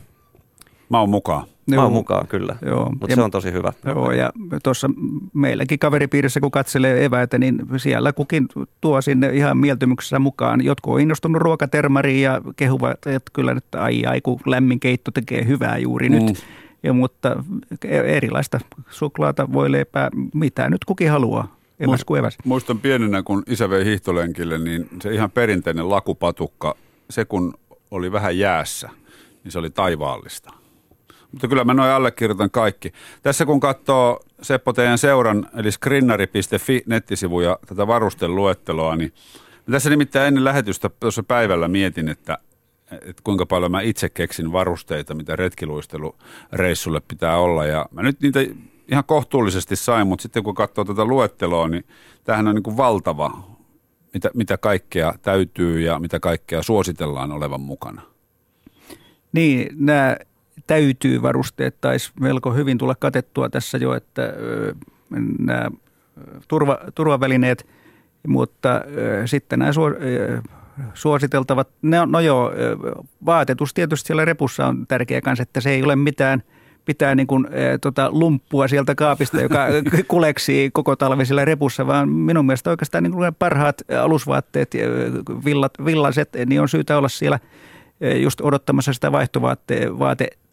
[0.88, 1.46] Mä oon mukaan.
[1.66, 1.76] Joo.
[1.76, 2.90] Mä oon mukaan kyllä, joo.
[2.90, 3.72] mutta se on tosi hyvä.
[3.84, 4.30] Joo, ja
[4.62, 4.90] tuossa
[5.32, 8.48] meilläkin kaveripiirissä, kun katselee eväitä, niin siellä kukin
[8.80, 10.64] tuo sinne ihan mieltymyksessä mukaan.
[10.64, 15.46] Jotkut on innostunut ruokatermariin ja kehuvat, että kyllä nyt ai ai, kun lämmin keitto tekee
[15.46, 16.14] hyvää juuri mm.
[16.14, 16.44] nyt.
[16.82, 17.44] Ja, mutta
[17.84, 18.60] erilaista
[18.90, 21.56] suklaata, voi leipää, mitä nyt kukin haluaa.
[21.80, 22.36] Eväs kuin eväs.
[22.44, 26.74] Muistan pienenä, kun isä vei hiihtolenkille, niin se ihan perinteinen lakupatukka,
[27.10, 27.54] se kun
[27.90, 28.90] oli vähän jäässä,
[29.44, 30.63] niin se oli taivaallista.
[31.34, 32.92] Mutta kyllä mä noin allekirjoitan kaikki.
[33.22, 39.12] Tässä kun katsoo Seppo teidän seuran, eli skrinnari.fi nettisivuja, tätä varusteluetteloa, niin
[39.70, 42.38] tässä nimittäin ennen lähetystä tuossa päivällä mietin, että,
[42.90, 47.66] että kuinka paljon mä itse keksin varusteita, mitä retkiluistelureissulle pitää olla.
[47.66, 48.40] Ja mä nyt niitä
[48.88, 51.84] ihan kohtuullisesti sain, mutta sitten kun katsoo tätä luetteloa, niin
[52.24, 53.56] tämähän on niin kuin valtava,
[54.12, 58.02] mitä, mitä kaikkea täytyy ja mitä kaikkea suositellaan olevan mukana.
[59.32, 60.16] Niin, nämä
[60.66, 64.34] täytyy varusteet taisi melko hyvin tulla katettua tässä jo, että
[65.38, 65.68] nämä
[66.48, 67.66] turva, turvavälineet,
[68.28, 68.80] mutta
[69.26, 69.72] sitten nämä
[70.94, 72.52] suositeltavat, no, no joo,
[73.26, 76.42] vaatetus tietysti siellä repussa on tärkeä kanssa, että se ei ole mitään
[76.84, 79.66] pitää niin kuin, e, tota, lumppua sieltä kaapista, joka
[80.08, 84.74] kuleksii koko talvi siellä repussa, vaan minun mielestä oikeastaan niin kuin parhaat alusvaatteet,
[85.44, 87.38] villat, villaset, niin on syytä olla siellä–
[88.22, 89.12] just odottamassa sitä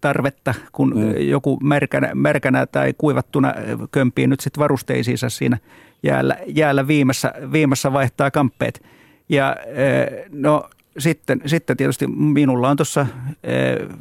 [0.04, 1.28] vaihtovaatetarvetta, kun mm.
[1.30, 3.54] joku märkänä, märkänä tai kuivattuna
[3.92, 5.58] kömpii nyt sitten varusteisiinsa siinä
[6.04, 8.84] jäällä, jäällä viimässä, viimässä vaihtaa kamppeet.
[9.30, 9.56] Ja
[10.32, 13.08] no sitten, sitten tietysti minulla on tuossa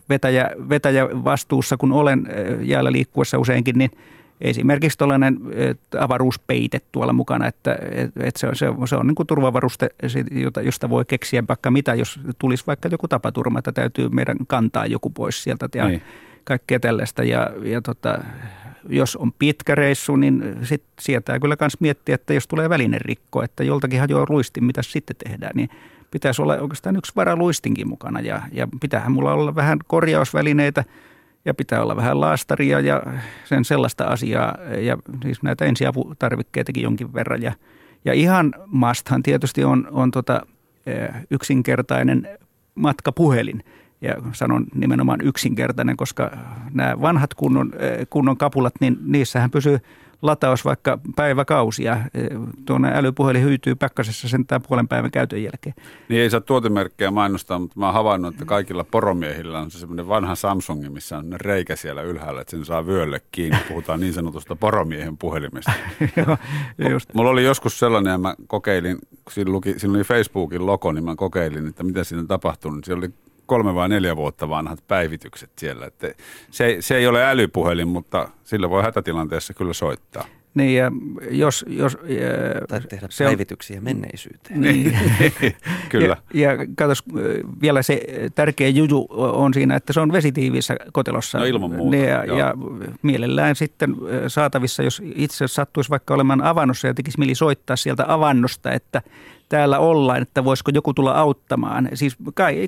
[0.08, 2.26] vetäjä, vetäjä vastuussa, kun olen
[2.62, 3.90] jäällä liikkuessa useinkin, niin–
[4.40, 5.38] esimerkiksi tällainen
[5.98, 7.78] avaruuspeite tuolla mukana, että,
[8.16, 9.88] että se on, se on, se on niin kuin turvavaruste,
[10.62, 15.10] josta voi keksiä vaikka mitä, jos tulisi vaikka joku tapaturma, että täytyy meidän kantaa joku
[15.10, 16.02] pois sieltä ja niin.
[16.44, 17.24] kaikkea tällaista.
[17.24, 18.18] Ja, ja tota,
[18.88, 23.64] jos on pitkä reissu, niin sit sieltä kyllä myös miettiä, että jos tulee välinerikko, että
[23.64, 25.68] joltakin hajoaa luistin, mitä sitten tehdään, niin
[26.10, 30.84] pitäisi olla oikeastaan yksi varaluistinkin mukana ja, ja pitäähän mulla olla vähän korjausvälineitä–
[31.44, 33.02] ja pitää olla vähän laastaria ja
[33.44, 37.42] sen sellaista asiaa ja siis näitä ensiaputarvikkeitakin jonkin verran.
[37.42, 37.52] Ja,
[38.04, 40.42] ja ihan masthan tietysti on, on tota,
[41.30, 42.28] yksinkertainen
[42.74, 43.64] matkapuhelin.
[44.00, 46.30] Ja sanon nimenomaan yksinkertainen, koska
[46.74, 47.72] nämä vanhat kunnon,
[48.10, 49.78] kunnon kapulat, niin niissähän pysyy
[50.22, 51.92] lataus vaikka päiväkausia.
[52.14, 52.20] E,
[52.64, 55.74] tuonne älypuhelin hyytyy pakkasessa sentään puolen päivän käytön jälkeen.
[56.08, 60.08] Niin ei saa tuotemerkkejä mainostaa, mutta mä oon havainnut, että kaikilla poromiehillä on se semmoinen
[60.08, 63.58] vanha Samsung, missä on reikä siellä ylhäällä, että sen saa vyölle kiinni.
[63.68, 65.72] Puhutaan niin sanotusta poromiehen puhelimesta.
[66.16, 66.36] Joo,
[66.90, 67.14] just.
[67.14, 71.04] Mulla oli joskus sellainen, ja mä kokeilin, kun siinä, luki, siinä oli Facebookin logo, niin
[71.04, 72.72] mä kokeilin, että mitä siinä tapahtui.
[72.72, 73.10] Niin siellä oli
[73.50, 75.86] kolme vai neljä vuotta vanhat päivitykset siellä.
[75.86, 76.14] Että
[76.50, 80.24] se, se ei ole älypuhelin, mutta sillä voi hätätilanteessa kyllä soittaa.
[80.54, 80.92] Niin ja
[81.30, 81.64] jos...
[81.68, 81.98] jos
[82.68, 84.60] tai tehdä se päivityksiä on, menneisyyteen.
[84.60, 84.98] Niin,
[85.88, 86.16] kyllä.
[86.34, 87.04] Ja, ja katos,
[87.62, 88.02] vielä se
[88.34, 91.38] tärkeä juju on siinä, että se on vesitiiviissä kotelossa.
[91.38, 91.96] No ilman muuta.
[91.96, 92.54] Ja, ja
[93.02, 93.96] mielellään sitten
[94.28, 99.02] saatavissa, jos itse sattuisi vaikka olemaan avannossa ja tekisi mieli soittaa sieltä avannosta, että
[99.50, 101.88] täällä ollaan, että voisiko joku tulla auttamaan.
[101.94, 102.16] Siis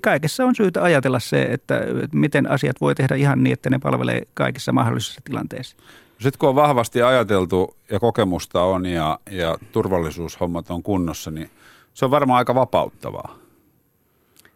[0.03, 1.81] kaikessa on syytä ajatella se, että
[2.13, 5.77] miten asiat voi tehdä ihan niin, että ne palvelee kaikissa mahdollisissa tilanteissa.
[6.13, 11.51] Sitten kun on vahvasti ajateltu ja kokemusta on ja, ja turvallisuushommat on kunnossa, niin
[11.95, 13.39] se on varmaan aika vapauttavaa.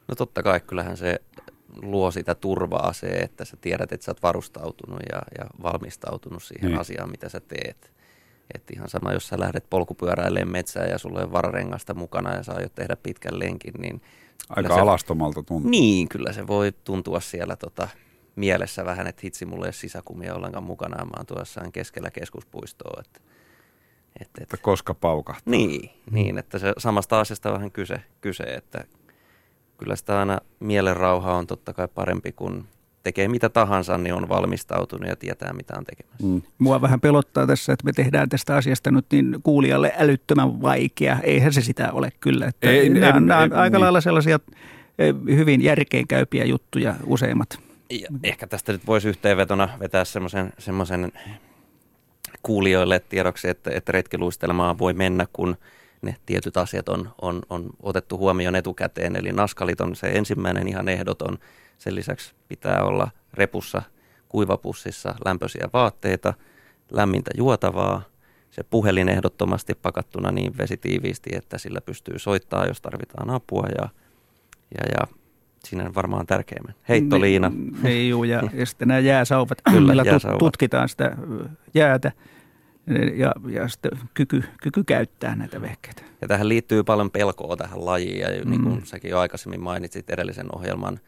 [0.08, 1.20] No totta kai, kyllähän se
[1.82, 6.70] luo sitä turvaa se, että sä tiedät, että sä oot varustautunut ja, ja valmistautunut siihen
[6.70, 6.80] niin.
[6.80, 7.95] asiaan, mitä sä teet.
[8.54, 12.60] Että ihan sama, jos sä lähdet polkupyöräilemään metsään ja sulla on vararengasta mukana ja saa
[12.60, 14.02] jo tehdä pitkän lenkin, niin...
[14.48, 15.70] Aika se, alastomalta tuntuu.
[15.70, 17.88] Niin, kyllä se voi tuntua siellä tota,
[18.36, 23.00] mielessä vähän, että hitsi, mulla ei ole sisäkumia ollenkaan mukana, mä oon tuossa keskellä keskuspuistoa.
[23.04, 23.20] Että,
[24.20, 25.50] että, että koska paukahtaa.
[25.50, 28.84] Niin, niin, että se samasta asiasta vähän kyse, kyse, että
[29.78, 32.68] kyllä sitä aina mielen rauha on totta kai parempi kuin
[33.06, 36.26] tekee mitä tahansa, niin on valmistautunut ja tietää, mitä on tekemässä.
[36.26, 36.42] Mm.
[36.58, 41.18] Mua vähän pelottaa tässä, että me tehdään tästä asiasta nyt niin kuulijalle älyttömän vaikea.
[41.22, 42.46] Eihän se sitä ole kyllä.
[42.46, 43.82] Että ei, nämä, en, nämä on en, aika niin.
[43.82, 44.40] lailla sellaisia
[44.98, 47.58] eh, hyvin järkeenkäypiä juttuja useimmat.
[47.90, 51.12] Ja ehkä tästä nyt voisi yhteenvetona vetää semmoisen, semmoisen
[52.42, 55.56] kuulijoille tiedoksi, että, että retkiluistelmaa voi mennä, kun
[56.02, 59.16] ne tietyt asiat on, on, on otettu huomioon etukäteen.
[59.16, 61.38] Eli naskalit on se ensimmäinen ihan ehdoton.
[61.78, 63.82] Sen lisäksi pitää olla repussa,
[64.28, 66.34] kuivapussissa lämpöisiä vaatteita,
[66.90, 68.02] lämmintä juotavaa,
[68.50, 73.88] se puhelin ehdottomasti pakattuna niin vesitiiviisti, että sillä pystyy soittaa, jos tarvitaan apua ja,
[74.78, 75.06] ja, ja
[75.64, 76.74] siinä varmaan tärkeimmän.
[76.88, 77.48] Heittoliina.
[77.48, 79.58] Niin, niin juu, ja, ja sitten nämä jääsauvat.
[79.70, 80.38] Kyllä, Meillä jääsauvat.
[80.38, 81.16] tutkitaan sitä
[81.74, 82.12] jäätä
[83.16, 86.02] ja, ja sitten kyky, kyky käyttää näitä vehkeitä.
[86.20, 88.50] Ja tähän liittyy paljon pelkoa tähän lajiin, ja mm.
[88.50, 91.00] niin kuin säkin jo aikaisemmin mainitsit edellisen ohjelman.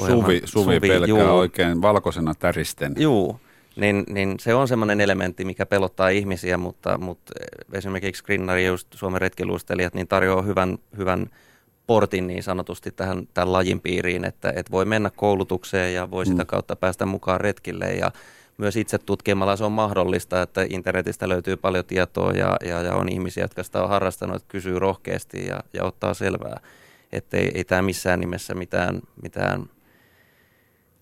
[0.00, 1.38] Ohjelman suvi, suvi, suvi pelkää juu.
[1.38, 2.94] oikein valkoisena täristen.
[2.98, 3.40] Juu,
[3.76, 7.32] niin, niin se on semmoinen elementti, mikä pelottaa ihmisiä, mutta, mutta
[7.72, 11.30] esimerkiksi Grinnari ja Suomen retkiluistelijat niin tarjoaa hyvän, hyvän
[11.86, 16.42] portin niin sanotusti tähän tämän lajin piiriin, että, että voi mennä koulutukseen ja voi sitä
[16.42, 16.46] mm.
[16.46, 18.10] kautta päästä mukaan retkille ja
[18.58, 23.08] myös itse tutkimalla se on mahdollista, että internetistä löytyy paljon tietoa ja, ja, ja on
[23.08, 26.60] ihmisiä, jotka sitä on harrastanut, että kysyy rohkeasti ja, ja ottaa selvää,
[27.12, 29.66] että ei, ei tämä missään nimessä mitään, mitään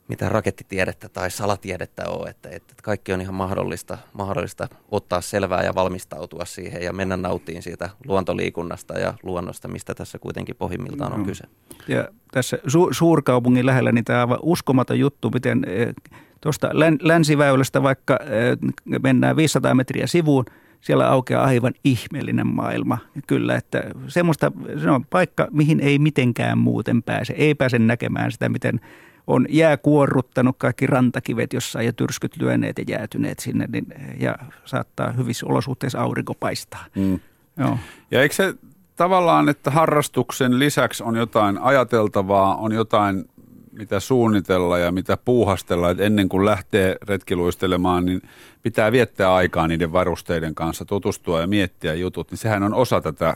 [0.09, 5.75] mitään rakettitiedettä tai salatiedettä ole, että, että kaikki on ihan mahdollista, mahdollista ottaa selvää ja
[5.75, 11.27] valmistautua siihen ja mennä nauttiin siitä luontoliikunnasta ja luonnosta, mistä tässä kuitenkin pohjimmiltaan on no.
[11.27, 11.45] kyse.
[11.89, 15.95] Ja tässä su- suurkaupungin lähellä niin tämä on uskomaton juttu, miten eh,
[16.41, 20.45] tuosta länsiväylästä vaikka eh, mennään 500 metriä sivuun,
[20.81, 22.99] siellä aukeaa aivan ihmeellinen maailma.
[23.27, 24.53] Kyllä, että semmoista,
[24.83, 27.35] se on paikka, mihin ei mitenkään muuten pääse.
[27.37, 28.81] Ei pääse näkemään sitä, miten
[29.27, 33.87] on jää kuorruttanut kaikki rantakivet jossain ja tyrskyt lyöneet ja jäätyneet sinne niin,
[34.21, 36.85] ja saattaa hyvissä olosuhteissa aurinko paistaa.
[36.95, 37.21] Mm.
[37.57, 37.79] Joo.
[38.11, 38.55] Ja eikö se
[38.97, 43.25] tavallaan, että harrastuksen lisäksi on jotain ajateltavaa, on jotain
[43.73, 48.23] mitä suunnitella ja mitä puuhastella, että ennen kuin lähtee retkiluistelemaan, niin
[48.63, 53.35] pitää viettää aikaa niiden varusteiden kanssa, tutustua ja miettiä jutut, niin sehän on osa tätä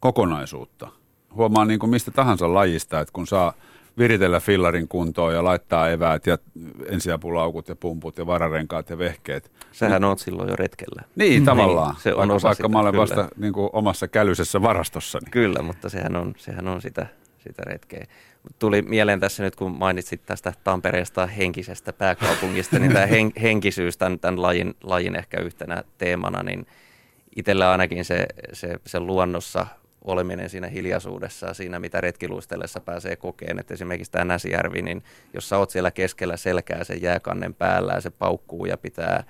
[0.00, 0.88] kokonaisuutta.
[1.34, 3.52] Huomaa niin kuin mistä tahansa lajista, että kun saa–
[3.98, 6.38] viritellä fillarin kuntoon ja laittaa eväät ja
[6.86, 9.52] ensiapulaukut ja pumput ja vararenkaat ja vehkeet.
[9.72, 11.02] Sähän oot silloin jo retkellä.
[11.16, 11.94] Niin, niin tavallaan.
[11.94, 13.02] Niin, se on vaikka, osa vaikka sitä, mä olen kyllä.
[13.02, 15.30] vasta niin kuin omassa kälyisessä varastossani.
[15.30, 17.06] Kyllä, mutta sehän on, sehän on sitä,
[17.38, 18.06] sitä retkeä.
[18.58, 24.18] Tuli mieleen tässä nyt, kun mainitsit tästä Tampereesta henkisestä pääkaupungista, niin tämä hen, henkisyys tämän,
[24.18, 26.66] tämän lajin, lajin ehkä yhtenä teemana, niin
[27.36, 29.66] itsellä ainakin se, se, se luonnossa
[30.04, 33.58] oleminen siinä hiljaisuudessa ja siinä, mitä retkiluistellessa pääsee kokeen.
[33.58, 35.02] Että esimerkiksi tämä Näsijärvi, niin
[35.34, 39.24] jos sä oot siellä keskellä selkää sen jääkannen päällä ja se paukkuu ja pitää,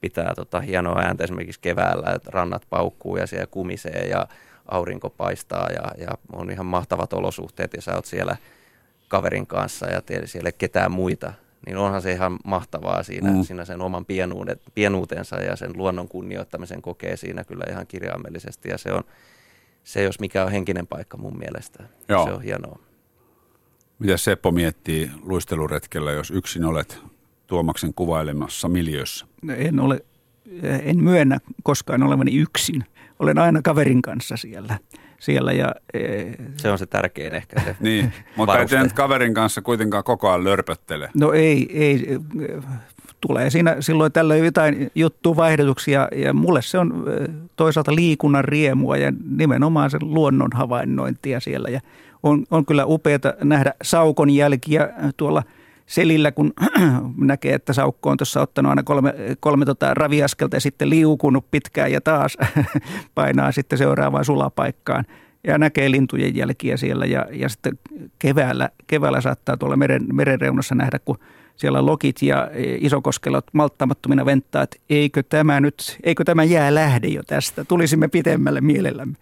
[0.00, 4.26] pitää tota hienoa ääntä esimerkiksi keväällä, että rannat paukkuu ja siellä kumisee ja
[4.66, 8.36] aurinko paistaa ja, ja on ihan mahtavat olosuhteet ja sä oot siellä
[9.08, 11.32] kaverin kanssa ja siellä ketään muita,
[11.66, 13.42] niin onhan se ihan mahtavaa siinä, mm.
[13.42, 14.06] siinä sen oman
[14.74, 19.04] pienuutensa ja sen luonnon kunnioittamisen kokee siinä kyllä ihan kirjaimellisesti ja se on,
[19.84, 21.84] se jos mikä on henkinen paikka mun mielestä.
[22.08, 22.26] Joo.
[22.26, 22.78] Se on hienoa.
[23.98, 26.98] Mitä Seppo miettii luisteluretkellä, jos yksin olet
[27.46, 29.26] Tuomaksen kuvailemassa miljössä?
[29.42, 30.00] No en ole,
[30.62, 32.84] en myönnä koskaan olevani yksin.
[33.18, 34.78] Olen aina kaverin kanssa siellä.
[35.18, 36.00] siellä ja, e,
[36.56, 40.44] se on se tärkein ehkä se Niin, mutta ei nyt kaverin kanssa kuitenkaan koko ajan
[40.44, 41.10] lörpöttele.
[41.14, 42.18] No ei, ei
[43.20, 47.04] tulee siinä silloin tällöin jotain juttu vaihdotuksia ja mulle se on
[47.56, 51.68] toisaalta liikunnan riemua ja nimenomaan sen luonnon havainnointia siellä.
[51.68, 51.80] Ja
[52.22, 55.42] on, on kyllä upeata nähdä saukon jälkiä tuolla
[55.86, 56.52] selillä, kun
[57.16, 61.92] näkee, että saukko on tuossa ottanut aina kolme, kolme tota raviaskelta ja sitten liukunut pitkään
[61.92, 62.38] ja taas
[63.14, 65.04] painaa sitten seuraavaan sulapaikkaan.
[65.46, 67.78] Ja näkee lintujen jälkiä siellä ja, ja sitten
[68.18, 71.18] keväällä, keväällä saattaa tuolla meren, merenreunassa nähdä, kun
[71.56, 72.50] siellä lokit ja
[72.80, 78.60] isokoskelot malttamattomina venttaa, että eikö tämä nyt, eikö tämä jää lähde jo tästä, tulisimme pitemmälle
[78.60, 79.14] mielellämme.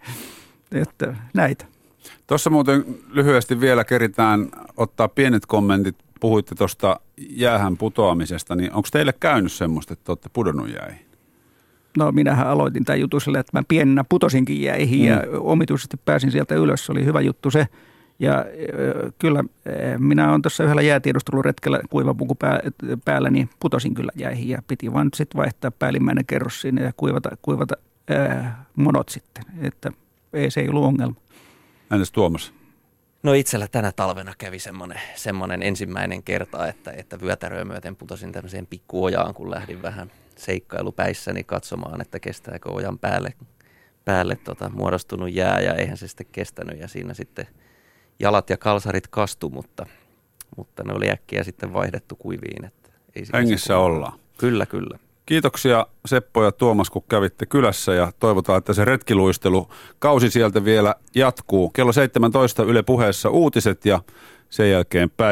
[0.71, 1.65] Että näitä.
[2.27, 5.95] Tuossa muuten lyhyesti vielä keritään ottaa pienet kommentit.
[6.19, 11.05] Puhuitte tuosta jäähän putoamisesta, niin onko teille käynyt semmoista, että olette pudonnut jäihin?
[11.97, 15.05] No minähän aloitin tämän jutun sille, että mä pienenä putosinkin jäihin mm.
[15.05, 16.85] ja omituisesti pääsin sieltä ylös.
[16.85, 17.67] Se oli hyvä juttu se.
[18.19, 18.45] Ja
[19.19, 19.43] kyllä
[19.97, 22.59] minä olen tuossa yhdellä jäätiedusteluretkellä kuivapuku pää,
[23.05, 27.29] päällä, niin putosin kyllä jäihin ja piti vaan sitten vaihtaa päällimmäinen kerros sinne ja kuivata,
[27.41, 27.75] kuivata
[28.09, 29.91] ää, monot sitten, että
[30.33, 31.15] ei se ei ollut ongelma.
[31.91, 32.53] Entäs Tuomas?
[33.23, 38.67] No itsellä tänä talvena kävi semmoinen, semmoinen ensimmäinen kerta, että, että vyötäröä myöten putosin tämmöiseen
[38.67, 43.33] pikkuojaan, kun lähdin vähän seikkailupäissäni katsomaan, että kestääkö ojan päälle,
[44.05, 47.47] päälle tota, muodostunut jää ja eihän se sitten kestänyt ja siinä sitten
[48.23, 49.85] jalat ja kalsarit kastu, mutta,
[50.57, 52.65] mutta ne oli äkkiä sitten vaihdettu kuiviin.
[52.65, 54.19] Että ei Hengissä ollaan.
[54.37, 54.99] Kyllä, kyllä.
[55.25, 59.69] Kiitoksia Seppo ja Tuomas, kun kävitte kylässä ja toivotaan, että se retkiluistelu
[59.99, 61.69] kausi sieltä vielä jatkuu.
[61.69, 64.01] Kello 17 Yle puheessa uutiset ja
[64.49, 65.31] sen jälkeen päivä.